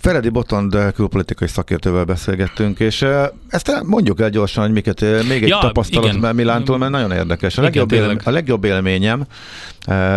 [0.00, 3.06] Feledi Botond külpolitikai szakértővel beszélgettünk, és
[3.48, 6.34] ezt mondjuk el gyorsan, hogy miket, még egy ja, tapasztalat igen.
[6.34, 7.58] Milántól, mert nagyon érdekes.
[7.58, 9.26] A legjobb, igen, él, a legjobb élményem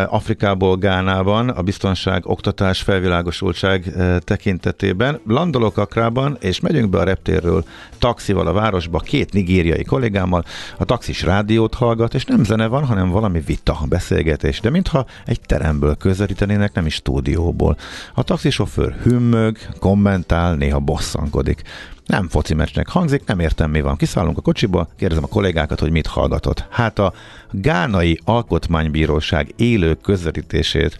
[0.07, 5.19] Afrikából Gánában a biztonság, oktatás, felvilágosultság tekintetében.
[5.27, 7.65] Landolok Akrában, és megyünk be a reptérről
[7.97, 10.43] taxival a városba, két nigériai kollégámmal.
[10.77, 14.59] A taxis rádiót hallgat, és nem zene van, hanem valami vita, beszélgetés.
[14.59, 17.77] De mintha egy teremből közelítenének, nem is stúdióból.
[18.13, 21.61] A taxisofőr hümmög, kommentál, néha bosszankodik.
[22.05, 23.95] Nem foci meccsnek hangzik, nem értem mi van.
[23.95, 26.65] Kiszállunk a kocsiba, kérdezem a kollégákat, hogy mit hallgatott.
[26.69, 27.13] Hát a
[27.51, 30.97] Gánai Alkotmánybíróság élő közvetítését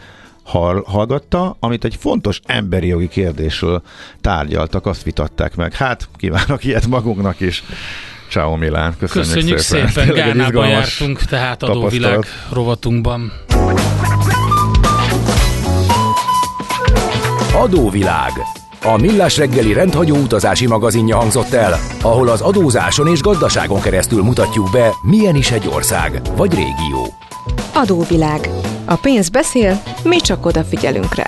[0.85, 3.81] hallgatta, amit egy fontos emberi jogi kérdésről
[4.21, 5.73] tárgyaltak, azt vitatták meg.
[5.73, 7.63] Hát, kívánok ilyet magunknak is.
[8.29, 9.87] Ciao Milán, köszönjük, köszönjük szépen.
[9.87, 10.15] szépen.
[10.15, 13.31] Gánában jártunk, tehát adóvilág rovatunkban.
[17.61, 18.31] Adóvilág
[18.83, 24.71] a Millás reggeli rendhagyó utazási magazinja hangzott el, ahol az adózáson és gazdaságon keresztül mutatjuk
[24.71, 27.13] be, milyen is egy ország vagy régió.
[27.73, 28.49] Adóvilág.
[28.85, 31.27] A pénz beszél, mi csak odafigyelünk rá.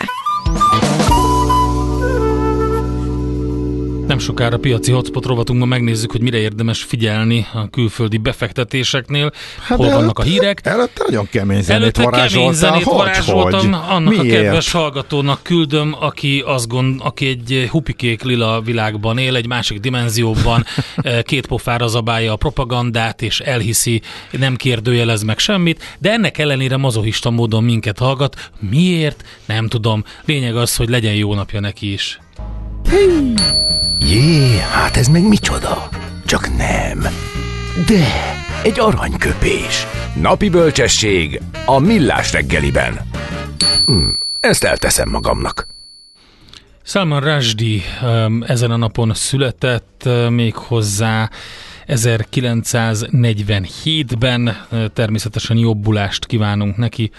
[4.08, 9.32] Nem sokára piaci hotspot rovatunkban megnézzük, hogy mire érdemes figyelni a külföldi befektetéseknél,
[9.68, 10.62] hát hol vannak a hírek.
[10.64, 13.82] Előtte nagyon kemény zenét Előtte kemény zenét hogy, varázsoltam, hogy?
[13.90, 14.38] annak Miért?
[14.38, 19.80] a kedves hallgatónak küldöm, aki azt gond, aki egy hupikék lila világban él, egy másik
[19.80, 20.66] dimenzióban,
[20.96, 26.78] eh, két pofára zabálja a propagandát, és elhiszi, nem kérdőjelez meg semmit, de ennek ellenére
[26.78, 28.50] mazohista módon minket hallgat.
[28.60, 29.24] Miért?
[29.46, 30.04] Nem tudom.
[30.26, 32.20] Lényeg az, hogy legyen jó napja neki is.
[34.00, 35.90] Jé, hát ez meg micsoda?
[36.26, 37.00] Csak nem.
[37.88, 38.08] De,
[38.64, 39.86] egy aranyköpés.
[40.22, 43.00] Napi bölcsesség a millás reggeliben.
[43.86, 45.68] Hm, ezt elteszem magamnak.
[46.84, 51.30] Salman Rushdie um, ezen a napon született még hozzá
[51.88, 54.66] 1947-ben.
[54.72, 57.12] Uh, természetesen jobbulást kívánunk neki.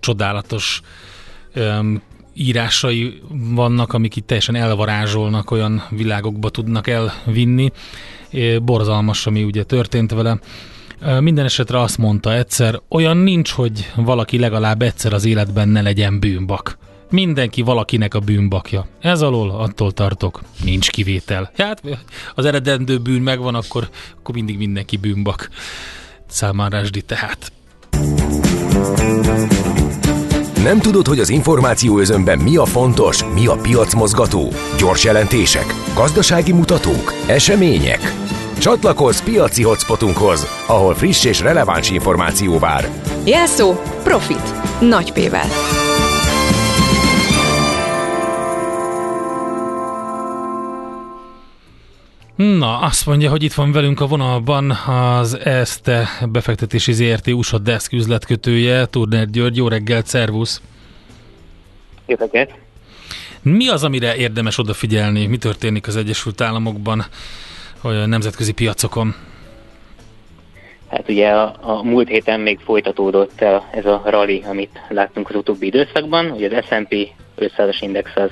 [0.00, 0.80] Csodálatos
[1.54, 2.02] um,
[2.36, 7.70] írásai vannak, amik itt teljesen elvarázsolnak, olyan világokba tudnak elvinni.
[8.62, 10.38] Borzalmas, ami ugye történt vele.
[11.20, 16.20] Minden esetre azt mondta egyszer, olyan nincs, hogy valaki legalább egyszer az életben ne legyen
[16.20, 16.78] bűnbak.
[17.10, 18.86] Mindenki valakinek a bűnbakja.
[19.00, 21.50] Ez alól attól tartok, nincs kivétel.
[21.56, 21.82] Hát
[22.34, 25.48] az eredendő bűn megvan, akkor, akkor mindig mindenki bűnbak.
[26.68, 27.52] Rushdie tehát.
[30.66, 34.52] Nem tudod, hogy az információ özönben mi a fontos, mi a piacmozgató?
[34.78, 38.12] Gyors jelentések, gazdasági mutatók, események?
[38.58, 42.88] Csatlakozz piaci hotspotunkhoz, ahol friss és releváns információ vár.
[43.24, 44.80] Jelszó Profit.
[44.80, 45.85] Nagy P-vel.
[52.36, 57.92] Na, azt mondja, hogy itt van velünk a vonalban az ESZTE befektetési ZRT USA Desk
[57.92, 59.56] üzletkötője, Turner György.
[59.56, 60.62] Jó reggelt, szervusz!
[62.06, 62.50] Jó reggelt!
[63.42, 65.26] Mi az, amire érdemes odafigyelni?
[65.26, 67.04] Mi történik az Egyesült Államokban,
[67.80, 69.14] a nemzetközi piacokon?
[70.88, 73.40] Hát ugye a, a múlt héten még folytatódott
[73.72, 76.30] ez a rally, amit láttunk az utóbbi időszakban.
[76.30, 78.30] Ugye az S&P 500-as index az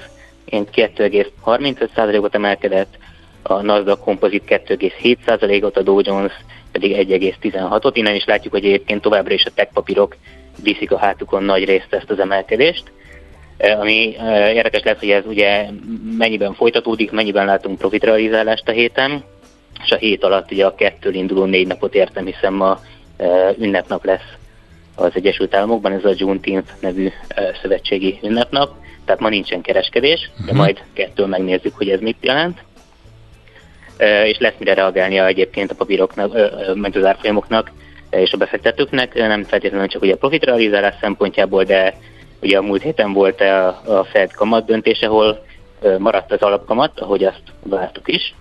[0.51, 2.99] 2,35%-ot emelkedett,
[3.47, 6.33] a Nasdaq Composite 2,7%-ot, a Dow Jones
[6.73, 7.91] pedig 1,16-ot.
[7.93, 10.17] Innen is látjuk, hogy egyébként továbbra is a tech papírok
[10.63, 12.83] viszik a hátukon nagy részt ezt az emelkedést.
[13.57, 15.67] E, ami e, érdekes lesz, hogy ez ugye
[16.19, 19.25] mennyiben folytatódik, mennyiben látunk profitrealizálást a héten,
[19.85, 22.81] és a hét alatt ugye a kettől induló négy napot értem, hiszen ma
[23.17, 24.33] e, ünnepnap lesz
[24.95, 27.09] az Egyesült Államokban, ez a Juneteenth nevű
[27.63, 30.57] szövetségi ünnepnap, tehát ma nincsen kereskedés, de mhm.
[30.57, 32.63] majd kettől megnézzük, hogy ez mit jelent
[33.99, 36.33] és lesz mire reagálnia egyébként a papíroknak,
[36.75, 37.71] meg az árfolyamoknak
[38.11, 41.95] és a befektetőknek, nem feltétlenül csak ugye a profitrealizálás szempontjából, de
[42.43, 45.45] ugye a múlt héten volt a, a Fed kamat döntés, ahol
[45.99, 48.35] maradt az alapkamat, ahogy azt vártuk is,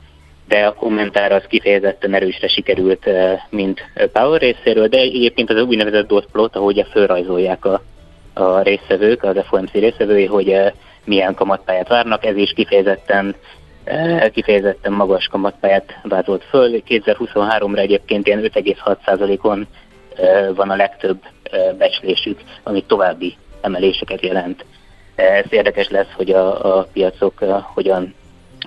[0.48, 3.10] de a kommentár az kifejezetten erősre sikerült,
[3.50, 3.82] mint
[4.13, 7.82] Power részéről, de egyébként az úgynevezett dot plot, ahogy fölrajzolják a,
[8.34, 10.56] a részvevők, az FOMC részvevői, hogy
[11.06, 13.36] milyen kamatpályát várnak, ez is kifejezetten
[14.34, 16.82] kifejezetten magas kamatpályát vázolt föl.
[16.88, 19.67] 2023-ra egyébként ilyen 5,6%-on
[20.15, 21.22] eh, van a legtöbb
[21.78, 24.65] becslésük, ami további emeléseket jelent.
[25.15, 27.39] Ez érdekes lesz, hogy a, a piacok
[27.74, 28.13] hogyan,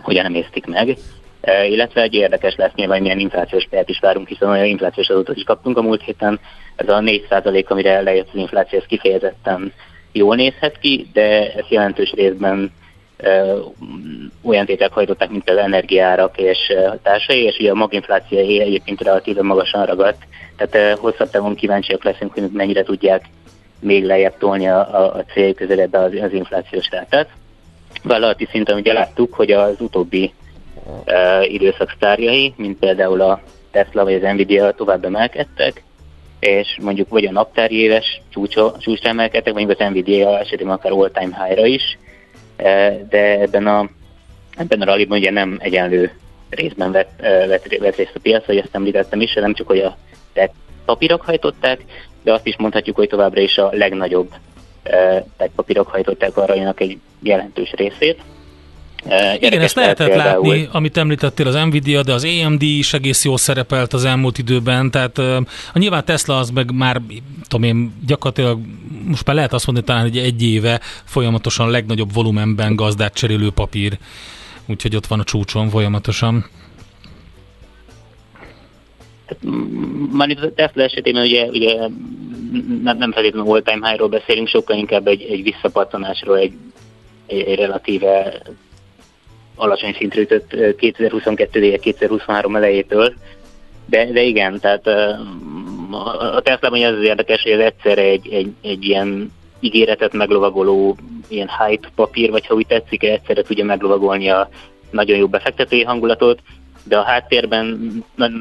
[0.03, 0.97] hogyan emésztik meg,
[1.69, 5.43] illetve egy érdekes lesz nyilván, milyen inflációs pályát is várunk, hiszen olyan inflációs adatot is
[5.43, 6.41] kaptunk a múlt héten.
[6.77, 9.73] Ez a 4% amire lejött az infláció, ez kifejezetten
[10.13, 12.73] jól nézhet ki, de ez jelentős részben
[14.43, 16.59] olyan tétek hajtották, mint az energiárak és
[17.03, 20.23] társai, és ugye a maginfláció egyébként relatíve magasan ragadt,
[20.57, 23.25] tehát hosszabb távon kíváncsiak leszünk, hogy mennyire tudják
[23.81, 27.29] még lejjebb tolni a, a, a cél közeledbe az, az inflációs rátát.
[28.03, 30.33] Vállalati szinten ugye láttuk, hogy az utóbbi
[31.07, 35.83] uh, időszak sztárjai, mint például a Tesla vagy az Nvidia tovább emelkedtek,
[36.41, 38.21] és mondjuk vagy a naptári éves
[38.79, 42.06] csúcsra emelkedtek, vagy az Nvidia esetében akár all-time high-ra is, E,
[43.09, 43.89] de ebben a,
[44.57, 46.13] ebben a rallyban ugye nem egyenlő
[46.51, 49.79] részben vett, e, vett, vett részt a piac, hogy ezt említettem is, nem csak, hogy
[49.79, 49.97] a
[50.33, 50.53] tech
[50.85, 51.85] papírok hajtották,
[52.23, 54.31] de azt is mondhatjuk, hogy továbbra is a legnagyobb
[54.83, 58.21] e, tech papírok hajtották a rallynak egy jelentős részét.
[59.41, 60.47] Igen, ezt lehetett például...
[60.47, 64.91] látni, amit említettél, az Nvidia, de az AMD is egész jól szerepelt az elmúlt időben,
[64.91, 65.37] tehát uh,
[65.73, 67.01] nyilván Tesla az meg már,
[67.49, 68.61] tudom én, gyakorlatilag
[69.07, 73.99] most már lehet azt mondani, talán egy egy éve folyamatosan legnagyobb volumenben gazdát cserélő papír,
[74.67, 76.47] úgyhogy ott van a csúcson folyamatosan.
[80.13, 81.79] Már itt a Tesla esetében ugye, ugye
[82.83, 86.53] nem, nem feltétlenül all-time high-ról beszélünk, sokkal inkább egy, egy visszapattanásról, egy,
[87.27, 88.43] egy, egy relatíve
[89.57, 93.15] alacsony szintre ütött 2022 2023 elejétől,
[93.87, 94.87] de, de igen, tehát
[96.35, 100.97] a Tesla-ban az, az érdekes, hogy ez egyszerre egy, egy, egy ilyen ígéretet meglovagoló
[101.29, 104.49] ilyen hype papír, vagy ha úgy tetszik, egyszerre tudja meglovagolni a
[104.91, 106.41] nagyon jó befektetői hangulatot,
[106.85, 107.93] de a háttérben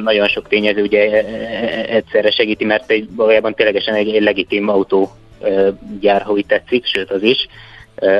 [0.03, 4.69] nagyon sok tényező ugye e, e, egyszerre segíti, mert egy, valójában ténylegesen egy, egy legitim
[4.69, 7.47] autógyár, ha úgy tetszik, sőt az is,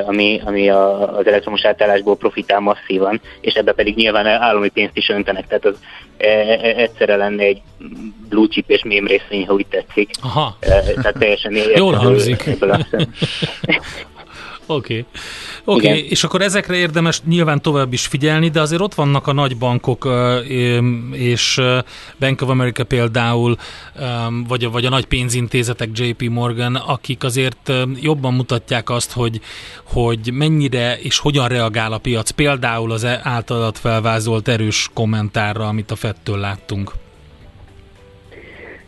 [0.06, 5.08] ami, ami a, az elektromos átállásból profitál masszívan, és ebbe pedig nyilván állami pénzt is
[5.08, 5.78] öntenek, tehát az
[6.16, 7.62] e, e, egyszerre lenne egy
[8.28, 10.10] blue chip és mém részvény, ha úgy tetszik.
[10.22, 10.56] Aha.
[10.60, 12.50] E, tehát teljesen Jól hangzik.
[14.66, 15.04] Oké.
[15.64, 16.06] Oké, okay.
[16.08, 20.08] és akkor ezekre érdemes nyilván tovább is figyelni, de azért ott vannak a nagy bankok,
[21.12, 21.60] és
[22.18, 23.56] Bank of America például,
[24.48, 29.40] vagy a, vagy a nagy pénzintézetek, JP Morgan, akik azért jobban mutatják azt, hogy,
[29.84, 35.90] hogy mennyire és hogyan reagál a piac, például az e- általat felvázolt erős kommentárra, amit
[35.90, 36.92] a Fettől láttunk.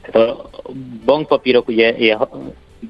[0.02, 0.48] Hát a
[1.04, 1.94] bankpapírok ugye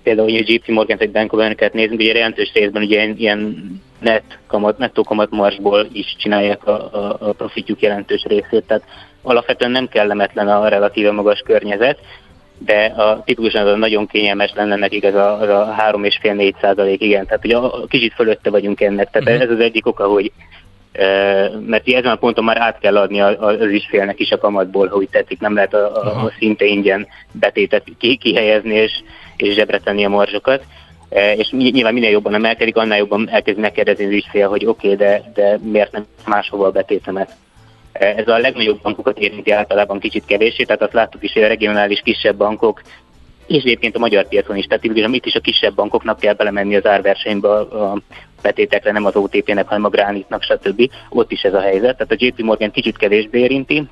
[0.03, 3.71] például a JP Morgan vagy Bank of nézünk, ugye jelentős részben ugye ilyen, ilyen
[4.01, 8.83] net kamat, nettó kamat marsból is csinálják a, a, a profitjuk jelentős részét, tehát
[9.23, 11.99] alapvetően nem kellemetlen a relatíve magas környezet,
[12.59, 17.03] de a tipikusan az a nagyon kényelmes lenne nekik ez a, az a 3,5-4 százalék,
[17.03, 19.43] igen, tehát ugye a, kicsit fölötte vagyunk ennek, tehát uh-huh.
[19.43, 20.33] ez az egyik oka, hogy
[21.67, 25.09] mert ezen a ponton már át kell adni az ügyfélnek is a kamatból, ha úgy
[25.09, 27.85] tetszik, nem lehet a, a, a szinte ingyen betétet
[28.19, 28.93] kihelyezni és,
[29.43, 30.65] és zsebre tenni a marzsokat.
[31.37, 35.23] és nyilván minél jobban emelkedik, annál jobban elkezd megkérdezni az ügyfél, hogy oké, okay, de,
[35.35, 37.37] de miért nem máshova a betétemet.
[37.93, 42.01] Ez a legnagyobb bankokat érinti általában kicsit kevésé, tehát azt láttuk is, hogy a regionális
[42.05, 42.83] kisebb bankok,
[43.49, 46.87] és egyébként a magyar piacon is, tehát itt is a kisebb bankoknak kell belemenni az
[46.87, 48.01] árversenybe a
[48.43, 50.91] betétekre, nem az OTP-nek, hanem a Granitnak, stb.
[51.09, 53.89] Ott is ez a helyzet, tehát a JP Morgan kicsit kevésbé érinti.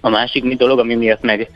[0.00, 1.50] A másik dolog, ami miatt meg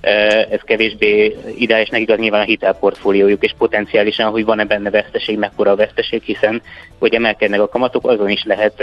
[0.00, 5.70] ez kevésbé ideális nekik az nyilván a hitelportfóliójuk, és potenciálisan, hogy van-e benne veszteség, mekkora
[5.70, 6.62] a veszteség, hiszen
[6.98, 8.82] hogy emelkednek a kamatok, azon is lehet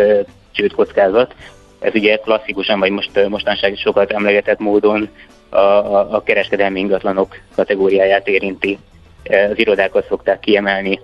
[0.52, 1.36] csődkockázat.
[1.80, 5.10] Ez ugye klasszikusan, vagy most mostanság sokat emlegetett módon
[5.50, 8.78] a, a, a kereskedelmi ingatlanok kategóriáját érinti.
[9.24, 11.00] Az irodákat szokták kiemelni,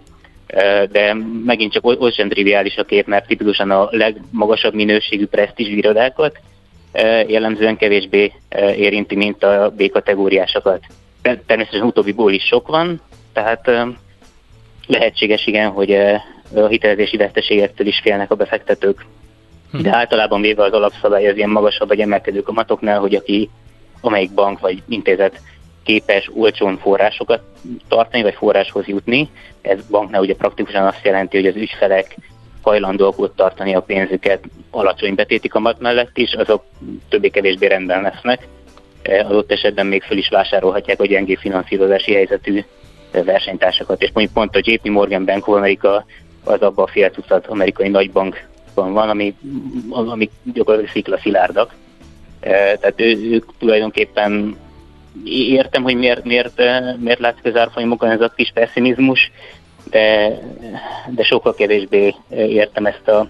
[0.91, 6.39] de megint csak ott sem triviális a kép, mert tipikusan a legmagasabb minőségű presztízs irodákat
[7.27, 8.31] jellemzően kevésbé
[8.75, 10.79] érinti, mint a B kategóriásokat.
[11.21, 13.01] Természetesen utóbbiból is sok van,
[13.33, 13.71] tehát
[14.87, 15.91] lehetséges igen, hogy
[16.55, 19.05] a hitelezési veszteségektől is félnek a befektetők.
[19.71, 19.81] Hm.
[19.81, 23.49] De általában véve az alapszabály az ilyen magasabb vagy emelkedő kamatoknál, hogy aki,
[24.01, 25.41] amelyik bank vagy intézet
[25.83, 27.41] képes olcsón forrásokat
[27.87, 29.29] tartani, vagy forráshoz jutni.
[29.61, 32.15] Ez banknál ugye praktikusan azt jelenti, hogy az ügyfelek
[32.61, 36.63] hajlandóak ott tartani a pénzüket alacsony betéti kamat mellett is, azok
[37.09, 38.47] többé-kevésbé rendben lesznek.
[39.01, 42.63] E, ott esetben még föl is vásárolhatják a gyengé finanszírozási helyzetű
[43.11, 44.01] versenytársakat.
[44.01, 46.05] És mondjuk pont a JP Morgan Bank of America
[46.43, 49.35] az abban a fél tucat amerikai nagybankban van, ami,
[49.89, 51.73] ami gyakorlatilag szikla szilárdak.
[52.39, 54.57] E, tehát ő, ők tulajdonképpen
[55.25, 56.61] értem, hogy miért, miért,
[56.99, 59.31] miért látszik az árfolyamokon ez a kis pessimizmus,
[59.89, 60.39] de,
[61.09, 63.27] de sokkal kevésbé értem ezt a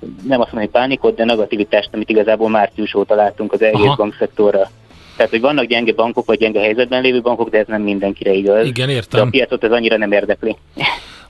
[0.00, 4.70] nem azt mondom, hogy pánikot, de negativitást, amit igazából március óta látunk az egész bankszektorra.
[5.16, 8.66] Tehát, hogy vannak gyenge bankok, vagy gyenge helyzetben lévő bankok, de ez nem mindenkire igaz.
[8.66, 9.20] Igen, értem.
[9.20, 10.56] De a piacot ez annyira nem érdekli.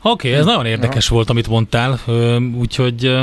[0.03, 2.01] Oké, okay, ez nagyon érdekes volt, amit mondtál,
[2.59, 3.19] úgyhogy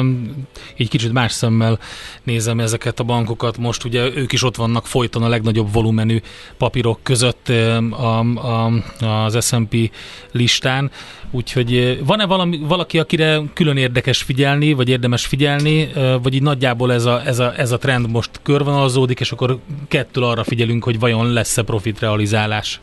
[0.77, 1.79] így kicsit más szemmel
[2.23, 3.57] nézem ezeket a bankokat.
[3.57, 6.21] Most ugye ők is ott vannak folyton a legnagyobb volumenű
[6.57, 7.49] papírok között
[7.89, 8.71] a, a,
[9.05, 9.91] az S&P
[10.31, 10.91] listán,
[11.31, 15.89] úgyhogy van-e valami, valaki, akire külön érdekes figyelni, vagy érdemes figyelni,
[16.21, 20.23] vagy így nagyjából ez a, ez a, ez a trend most körvonalazódik, és akkor kettől
[20.23, 22.79] arra figyelünk, hogy vajon lesz-e profit realizálás?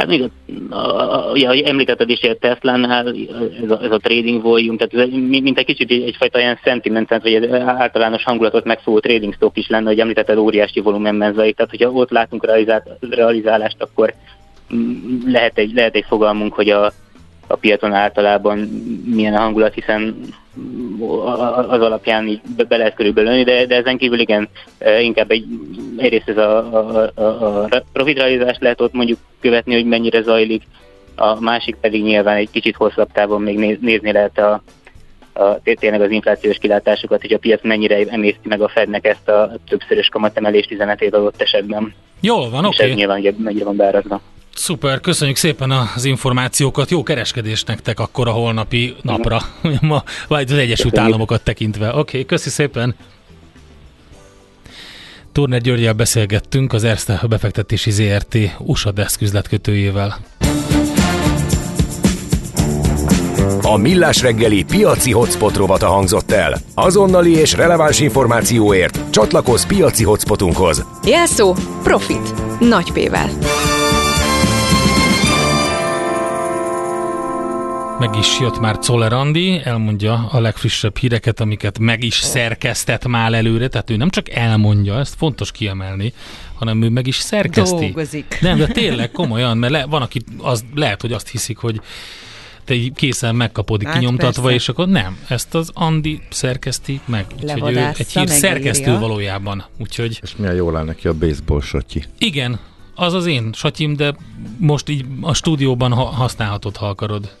[0.00, 0.30] Hát még,
[0.70, 3.08] a, a, ugye, ahogy említetted is, a Tesla-nál
[3.62, 7.34] ez a, ez a trading volume, tehát ez mint egy kicsit egyfajta ilyen sentiment, vagy
[7.34, 11.90] egy általános hangulatot megfogó trading stock is lenne, hogy említetted óriási volumenben zajlik, tehát hogyha
[11.90, 12.46] ott látunk
[13.10, 14.14] realizálást, akkor
[15.26, 16.92] lehet egy, lehet egy fogalmunk, hogy a,
[17.46, 18.58] a piacon általában
[19.04, 20.16] milyen a hangulat, hiszen
[21.68, 24.48] az alapján így be lehet körülbelül de, de ezen kívül igen,
[24.78, 25.44] e, inkább egy,
[25.96, 30.62] egyrészt ez a, a, a, a profitrealizás lehet ott mondjuk követni, hogy mennyire zajlik,
[31.16, 34.62] a másik pedig nyilván egy kicsit hosszabb távon még néz, nézni lehet a,
[35.32, 39.52] a, tényleg az inflációs kilátásokat, hogy a piac mennyire emészti meg a Fednek ezt a
[39.68, 41.94] többszörös kamatemelést üzenetét adott esetben.
[42.20, 42.76] Jól van, oké.
[42.76, 42.90] Okay.
[42.90, 44.20] Ez nyilván ugye, mennyire van beárazva.
[44.60, 49.42] Szuper, köszönjük szépen az információkat, jó kereskedést nektek akkor a holnapi napra,
[49.80, 51.88] ma, vagy az Egyesült Államokat tekintve.
[51.88, 52.94] Oké, okay, köszi szépen!
[55.32, 60.18] Turner Györgyel beszélgettünk az Erste befektetési ZRT USA Desk üzletkötőjével.
[63.62, 66.56] A Millás reggeli piaci hotspot rovata hangzott el.
[66.74, 70.84] Azonnali és releváns információért csatlakozz piaci hotspotunkhoz.
[71.04, 72.58] Jelszó Profit.
[72.60, 73.30] Nagy P-vel.
[78.00, 83.32] Meg is jött már Czoller Andi, elmondja a legfrissebb híreket, amiket meg is szerkesztett már
[83.32, 86.12] előre, tehát ő nem csak elmondja, ezt fontos kiemelni,
[86.54, 87.84] hanem ő meg is szerkeszti.
[87.84, 88.38] Dolgozik.
[88.40, 91.80] Nem, de tényleg komolyan, mert le, van, aki az, lehet, hogy azt hiszik, hogy
[92.64, 94.56] te készen megkapod hát kinyomtatva, persze.
[94.56, 97.26] és akkor nem, ezt az Andi szerkeszti meg.
[97.42, 99.64] Úgyhogy ő egy hír szerkesztő valójában.
[99.78, 100.18] Úgyhogy...
[100.22, 102.04] És milyen jól áll neki a baseball satyi.
[102.18, 102.58] Igen,
[102.94, 104.14] az az én satyim, de
[104.58, 107.38] most így a stúdióban ha használhatod, ha akarod.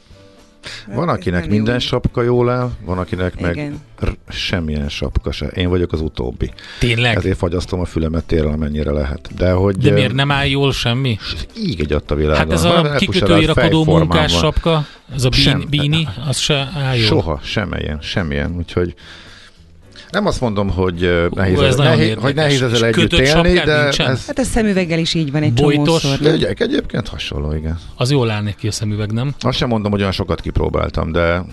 [0.94, 1.80] Van, akinek minden jó.
[1.80, 3.54] sapka jól áll, van, akinek Igen.
[3.56, 3.72] meg
[4.10, 5.46] r- semmilyen sapka se.
[5.46, 6.50] Én vagyok az utóbbi.
[6.78, 7.16] Tényleg?
[7.16, 9.28] Ezért fagyasztom a fülemet térrel, amennyire lehet.
[9.36, 11.18] De, hogy, De miért nem áll jól semmi?
[11.58, 12.36] Így egy a világon.
[12.36, 15.30] Hát ez a kikötői rakodó munkás sapka, ez a
[15.70, 17.06] bíni, az se áll jól.
[17.06, 18.56] Soha, semmilyen, semmilyen.
[18.56, 18.94] Úgyhogy
[20.10, 24.26] nem azt mondom, hogy nehéz, Hú, ez nehéz, hogy nehéz ezzel együtt élni, de ez...
[24.26, 26.00] Hát a szemüveggel is így van egy Bojtos.
[26.02, 26.18] csomószor.
[26.18, 27.78] De ügyek egyébként hasonló, igen.
[27.96, 29.34] Az jól áll neki a szemüveg, nem?
[29.40, 31.44] Azt sem mondom, hogy olyan sokat kipróbáltam, de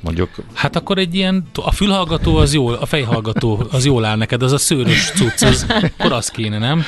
[0.00, 0.30] mondjuk...
[0.52, 4.52] Hát akkor egy ilyen, a fülhallgató az jól, a fejhallgató az jól áll neked, az
[4.52, 5.66] a szőrös cucc, az,
[5.98, 6.82] akkor az kéne, nem?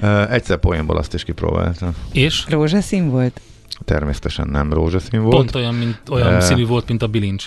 [0.00, 1.90] Uh, egyszer poénból azt is kipróbáltam.
[2.12, 2.44] És?
[2.48, 3.40] Rózsaszín volt?
[3.84, 5.34] Természetesen nem rózsaszín volt.
[5.34, 7.46] Pont olyan, mint, olyan uh, színű volt, mint a bilincs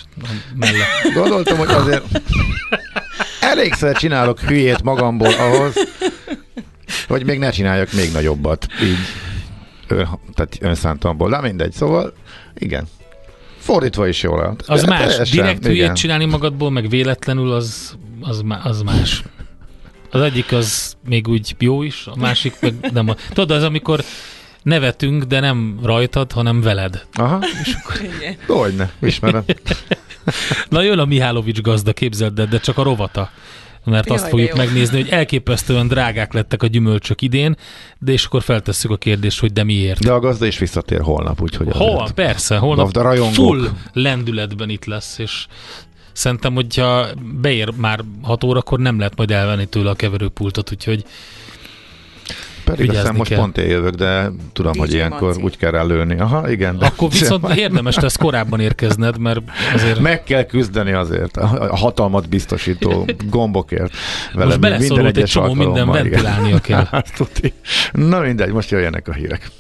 [0.56, 1.14] mellett.
[1.22, 2.04] Gondoltam, hogy azért
[3.40, 5.74] elégszer csinálok hülyét magamból ahhoz,
[7.08, 8.68] hogy még ne csináljak még nagyobbat.
[8.84, 8.98] Így
[9.88, 11.30] ön, tehát önszántamból.
[11.30, 12.14] De mindegy, szóval
[12.58, 12.88] igen.
[13.58, 14.64] Fordítva is jól állt.
[14.68, 15.00] Az más.
[15.00, 15.72] Teljesen, Direkt igen.
[15.72, 19.24] hülyét csinálni magadból, meg véletlenül az, az, az más.
[20.12, 23.10] Az egyik az még úgy jó is, a másik meg nem.
[23.10, 23.16] A...
[23.34, 24.04] Tudod, az amikor
[24.64, 27.06] nevetünk, de nem rajtad, hanem veled.
[27.14, 27.40] Aha.
[27.64, 28.72] És akkor...
[28.78, 29.44] ne, ismerem.
[30.70, 33.30] Na jön a Mihálovics gazda, képzeld, de, de csak a rovata
[33.90, 37.56] mert Jaj, azt fogjuk megnézni, hogy elképesztően drágák lettek a gyümölcsök idén,
[38.00, 40.00] de és akkor feltesszük a kérdést, hogy de miért.
[40.00, 41.68] De a gazda is visszatér holnap, úgyhogy...
[41.72, 42.10] Hol?
[42.16, 42.92] Persze, holnap
[43.34, 45.48] full lendületben itt lesz, és
[46.12, 47.08] szerintem, hogyha
[47.42, 51.06] beér már 6 órakor, nem lehet majd elvenni tőle a keverőpultot, úgyhogy
[52.76, 53.40] pedig aztán most kell.
[53.40, 55.42] pont jövök, de tudom, DJ hogy ilyenkor Manci.
[55.42, 56.20] úgy kell előni.
[56.20, 56.78] Aha, igen.
[56.78, 59.40] De Akkor viszont érdemes lesz korábban érkezned, mert
[59.74, 60.00] azért...
[60.00, 63.94] Meg kell küzdeni azért a hatalmat biztosító gombokért.
[64.34, 66.88] Vele most beleszorult egy csomó minden ventilálnia kell.
[67.92, 69.52] Na mindegy, most jöjjenek a hírek.